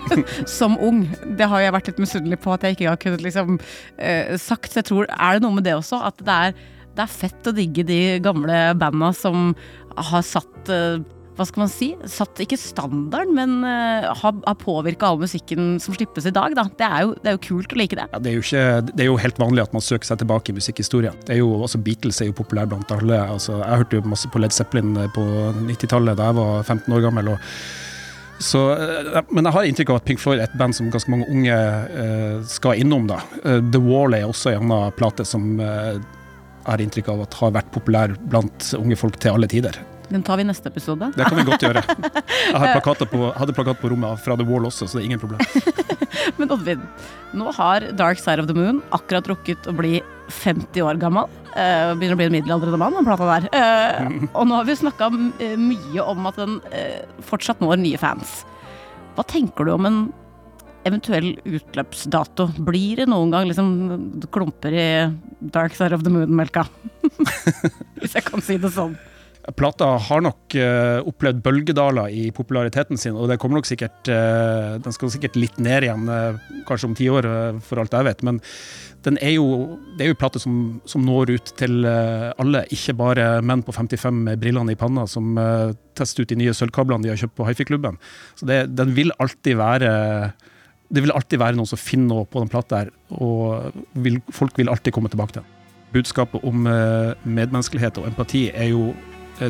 som 0.58 0.74
ung. 0.82 1.04
Det 1.38 1.46
har 1.48 1.62
jeg 1.62 1.74
vært 1.76 1.90
litt 1.90 2.02
misunnelig 2.02 2.38
på 2.44 2.52
at 2.52 2.66
jeg 2.66 2.76
ikke 2.76 2.90
har 2.90 3.00
kunnet 3.00 3.24
liksom 3.24 3.56
eh, 3.96 4.34
sagt. 4.40 4.72
Så 4.72 4.82
jeg 4.82 4.88
tror, 4.90 5.08
er 5.08 5.36
det 5.36 5.46
noe 5.46 5.56
med 5.56 5.64
det 5.64 5.76
også? 5.78 6.02
At 6.04 6.20
det 6.26 6.36
er, 6.48 6.56
det 6.98 7.04
er 7.06 7.14
fett 7.14 7.48
å 7.48 7.54
digge 7.56 7.86
de 7.86 8.00
gamle 8.24 8.58
banda 8.76 9.12
som 9.16 9.54
har 9.96 10.26
satt 10.26 10.72
eh, 10.74 10.98
hva 11.36 11.44
skal 11.44 11.62
man 11.64 11.70
si? 11.72 11.90
Satt 12.08 12.40
ikke 12.40 12.58
standarden, 12.60 13.34
men 13.36 13.58
uh, 13.64 14.08
har, 14.22 14.36
har 14.46 14.58
påvirka 14.60 15.10
all 15.10 15.20
musikken 15.20 15.76
som 15.82 15.96
slippes 15.96 16.28
i 16.28 16.32
dag. 16.34 16.56
Da. 16.56 16.66
Det, 16.78 16.86
er 16.88 17.04
jo, 17.04 17.14
det 17.20 17.32
er 17.32 17.36
jo 17.36 17.42
kult 17.44 17.74
å 17.74 17.80
like 17.80 17.98
det. 17.98 18.06
Ja, 18.12 18.20
det, 18.22 18.32
er 18.32 18.40
ikke, 18.40 18.66
det 18.92 19.04
er 19.04 19.10
jo 19.10 19.18
helt 19.20 19.40
vanlig 19.42 19.66
at 19.66 19.74
man 19.76 19.84
søker 19.84 20.08
seg 20.08 20.22
tilbake 20.22 20.52
i 20.52 20.56
musikkhistorien. 20.56 21.18
Det 21.26 21.36
er 21.36 21.42
jo, 21.42 21.50
altså 21.60 21.80
Beatles 21.82 22.22
er 22.24 22.30
jo 22.30 22.38
populær 22.40 22.70
blant 22.70 22.92
alle. 22.96 23.20
Altså, 23.36 23.58
jeg 23.60 23.82
hørte 23.82 24.00
jo 24.00 24.06
masse 24.08 24.30
på 24.32 24.40
Led 24.40 24.56
Zeppelin 24.56 24.96
på 25.16 25.26
90-tallet 25.66 26.16
da 26.16 26.30
jeg 26.30 26.38
var 26.40 26.62
15 26.64 26.96
år 26.96 27.04
gammel. 27.04 27.34
Og, 27.34 27.50
så, 28.38 28.62
eh, 28.72 29.22
men 29.30 29.48
jeg 29.48 29.56
har 29.56 29.68
inntrykk 29.68 29.92
av 29.92 30.00
at 30.00 30.06
Pink 30.08 30.20
Floyd 30.20 30.40
er 30.40 30.48
et 30.48 30.58
band 30.60 30.76
som 30.76 30.90
ganske 30.92 31.12
mange 31.12 31.28
unge 31.32 31.56
uh, 31.56 32.44
skal 32.48 32.80
innom. 32.82 33.08
da. 33.08 33.22
Uh, 33.44 33.60
The 33.60 33.80
Wall 33.82 34.16
er 34.16 34.28
også 34.28 34.52
en 34.52 34.68
annen 34.68 34.96
plate 34.96 35.24
som 35.28 35.56
eh, 35.60 35.96
jeg 35.96 36.72
har 36.72 36.82
inntrykk 36.82 37.12
av 37.12 37.20
at 37.22 37.36
har 37.38 37.52
vært 37.60 37.68
populær 37.74 38.16
blant 38.26 38.72
unge 38.78 38.98
folk 38.98 39.20
til 39.22 39.36
alle 39.36 39.48
tider. 39.50 39.78
Den 40.08 40.22
tar 40.22 40.38
vi 40.38 40.44
i 40.44 40.46
neste 40.46 40.70
episode. 40.70 41.08
Det 41.16 41.26
kan 41.26 41.38
vi 41.38 41.44
godt 41.48 41.64
gjøre. 41.66 41.82
Jeg 42.52 42.82
på, 43.10 43.22
hadde 43.34 43.54
plakat 43.56 43.80
på 43.80 43.90
rommet 43.90 44.20
fra 44.22 44.36
The 44.38 44.46
Wall 44.46 44.68
også, 44.68 44.86
så 44.86 44.98
det 44.98 45.04
er 45.04 45.08
ingen 45.08 45.22
problem. 45.22 45.40
Men 46.38 46.52
Oddvin, 46.54 46.84
nå 47.36 47.50
har 47.56 47.88
Dark 47.98 48.20
Side 48.22 48.42
of 48.42 48.50
the 48.50 48.54
Moon 48.56 48.82
akkurat 48.94 49.26
rukket 49.30 49.66
å 49.66 49.74
bli 49.76 49.98
50 50.32 50.84
år 50.86 51.00
gammel. 51.02 51.30
Eh, 51.54 51.94
begynner 51.98 52.16
å 52.16 52.20
bli 52.20 52.28
en 52.28 52.36
middelaldrende 52.36 52.80
mann, 52.80 52.94
den 52.98 53.08
plata 53.08 53.26
der. 53.30 53.48
Eh, 53.50 54.28
og 54.32 54.46
nå 54.46 54.60
har 54.60 54.68
vi 54.68 54.78
snakka 54.78 55.10
mye 55.10 56.04
om 56.04 56.30
at 56.30 56.38
den 56.42 56.60
eh, 56.74 57.02
fortsatt 57.26 57.62
når 57.64 57.82
nye 57.82 58.00
fans. 58.00 58.38
Hva 59.16 59.26
tenker 59.26 59.66
du 59.66 59.74
om 59.74 59.88
en 59.88 60.00
eventuell 60.86 61.32
utløpsdato? 61.42 62.50
Blir 62.66 63.02
det 63.02 63.08
noen 63.10 63.32
gang 63.34 63.48
liksom 63.48 64.28
klumper 64.34 64.76
i 64.76 64.88
Dark 65.40 65.74
Side 65.74 65.96
of 65.96 66.06
the 66.06 66.12
Moon-melka? 66.12 66.66
Hvis 68.02 68.18
jeg 68.18 68.26
kan 68.26 68.44
si 68.44 68.58
det 68.62 68.74
sånn. 68.76 68.94
Plata 69.54 69.92
har 70.02 70.22
nok 70.24 70.56
uh, 70.58 71.06
opplevd 71.06 71.38
bølgedaler 71.44 72.10
i 72.10 72.24
populariteten 72.34 72.98
sin, 72.98 73.14
og 73.14 73.28
det 73.30 73.36
kommer 73.38 73.60
nok 73.60 73.68
sikkert 73.68 74.08
uh, 74.10 74.74
Den 74.82 74.94
skal 74.94 75.12
sikkert 75.14 75.38
litt 75.38 75.60
ned 75.62 75.86
igjen, 75.86 76.08
uh, 76.10 76.40
kanskje 76.66 76.88
om 76.88 76.96
ti 76.98 77.06
år, 77.12 77.28
for 77.62 77.78
alt 77.78 77.94
jeg 77.94 78.08
vet. 78.08 78.24
Men 78.26 78.40
er 79.06 79.36
jo, 79.36 79.76
det 79.94 80.02
er 80.02 80.10
jo 80.10 80.18
plate 80.18 80.42
som, 80.42 80.80
som 80.88 81.04
når 81.06 81.36
ut 81.36 81.52
til 81.60 81.86
alle, 81.86 82.64
ikke 82.74 82.96
bare 82.98 83.26
menn 83.38 83.62
på 83.62 83.70
55 83.76 84.18
med 84.26 84.40
brillene 84.42 84.74
i 84.74 84.78
panna 84.78 85.04
som 85.06 85.38
tester 85.94 86.26
ut 86.26 86.32
de 86.32 86.40
nye 86.40 86.54
sølvkablene 86.56 87.06
de 87.06 87.12
har 87.12 87.20
kjøpt 87.20 87.36
på 87.38 87.46
hifi-klubben. 87.46 88.00
Så 88.34 88.48
det, 88.50 88.64
den 88.74 88.96
vil 88.98 89.14
alltid 89.22 89.60
være 89.60 89.92
det 90.90 91.04
vil 91.04 91.14
alltid 91.14 91.38
være 91.38 91.54
noen 91.54 91.70
som 91.70 91.78
finner 91.78 92.16
noe 92.16 92.26
på 92.26 92.42
den 92.42 92.50
plata 92.50 92.82
her, 92.82 92.90
og 93.14 93.70
vil, 93.94 94.18
folk 94.34 94.58
vil 94.58 94.74
alltid 94.74 94.96
komme 94.96 95.12
tilbake 95.12 95.36
til 95.36 95.44
den. 95.44 95.52
Budskapet 95.94 96.42
om 96.42 96.66
medmenneskelighet 96.66 98.02
og 98.02 98.10
empati 98.10 98.48
er 98.50 98.72
jo 98.74 98.90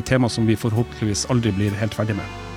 tema 0.05 0.29
som 0.29 0.45
vi 0.47 0.57
forhåpentligvis 0.59 1.27
aldri 1.31 1.53
blir 1.55 1.79
helt 1.79 1.95
ferdig 1.95 2.17
med. 2.17 2.47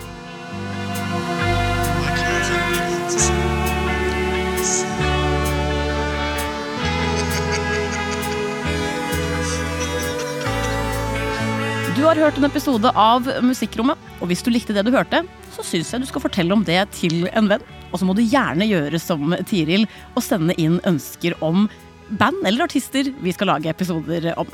Du 12.00 12.06
har 12.06 12.16
hørt 12.16 12.38
en 12.40 12.46
episode 12.48 12.90
av 12.96 13.26
Musikkrommet, 13.44 13.98
og 14.24 14.30
hvis 14.30 14.40
du 14.40 14.48
likte 14.48 14.72
det 14.72 14.86
du 14.86 14.90
hørte, 14.94 15.20
så 15.52 15.60
syns 15.66 15.90
jeg 15.92 16.00
du 16.00 16.06
skal 16.08 16.22
fortelle 16.24 16.56
om 16.56 16.62
det 16.64 16.78
til 16.96 17.26
en 17.36 17.50
venn. 17.50 17.64
Og 17.90 18.00
så 18.00 18.08
må 18.08 18.14
du 18.16 18.22
gjerne 18.24 18.64
gjøre 18.64 18.98
som 19.02 19.34
Tiril 19.44 19.84
og 20.14 20.24
sende 20.24 20.56
inn 20.56 20.78
ønsker 20.88 21.36
om 21.44 21.68
band 22.08 22.40
eller 22.48 22.64
artister 22.64 23.12
vi 23.20 23.34
skal 23.36 23.52
lage 23.52 23.68
episoder 23.68 24.30
om. 24.40 24.48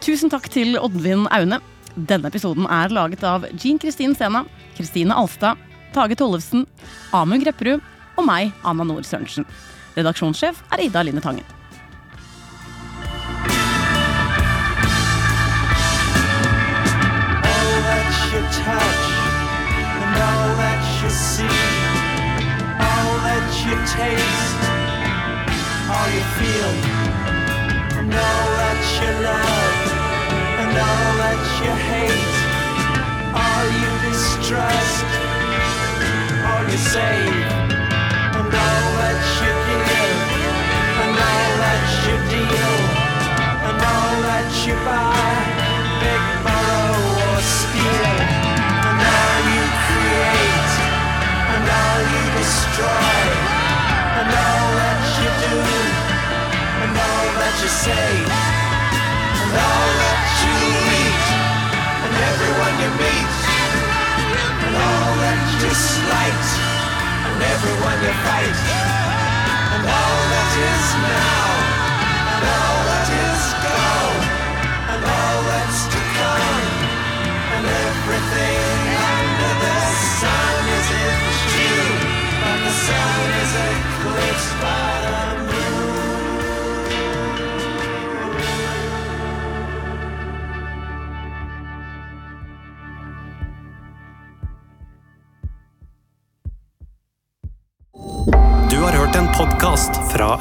Tusen 0.00 0.32
takk 0.32 0.48
til 0.52 0.78
Oddvin 0.80 1.28
Aune. 1.36 1.60
Denne 1.94 2.26
episoden 2.26 2.66
er 2.66 2.90
laget 2.90 3.22
av 3.22 3.46
Jean 3.54 3.78
Kristin 3.78 4.14
Sena, 4.18 4.44
Kristine 4.74 5.14
Alstad, 5.14 5.60
Tage 5.94 6.16
Tollefsen, 6.18 6.66
Amund 7.14 7.44
Grepperud 7.46 7.82
og 8.18 8.26
meg, 8.26 8.50
Anna 8.66 8.86
Nord 8.86 9.06
Sørensen. 9.06 9.46
Redaksjonssjef 9.94 10.64
er 10.74 10.88
Ida 10.88 11.04
Line 11.06 11.22
Tangen. 11.22 11.46
taste, 23.84 24.64
all 25.92 26.10
you 26.10 26.24
feel, 26.38 26.72
and 27.98 28.12
all 28.12 28.46
that 28.56 28.80
you 29.00 29.24
love 29.24 29.63
all 30.78 31.14
that 31.22 31.40
you 31.62 31.72
hate, 31.90 32.34
all 33.42 33.66
you 33.80 33.90
distrust, 34.10 35.06
all 36.48 36.64
you 36.70 36.78
save, 36.78 37.63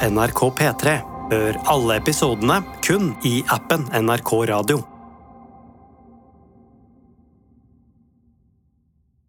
NRK 0.02 0.42
P3. 0.60 0.96
Hør 1.34 1.62
alle 1.76 2.00
episodene 2.02 2.62
kun 2.86 3.14
i 3.26 3.42
appen 3.54 3.88
NRK 3.94 4.34
Radio. 4.54 4.93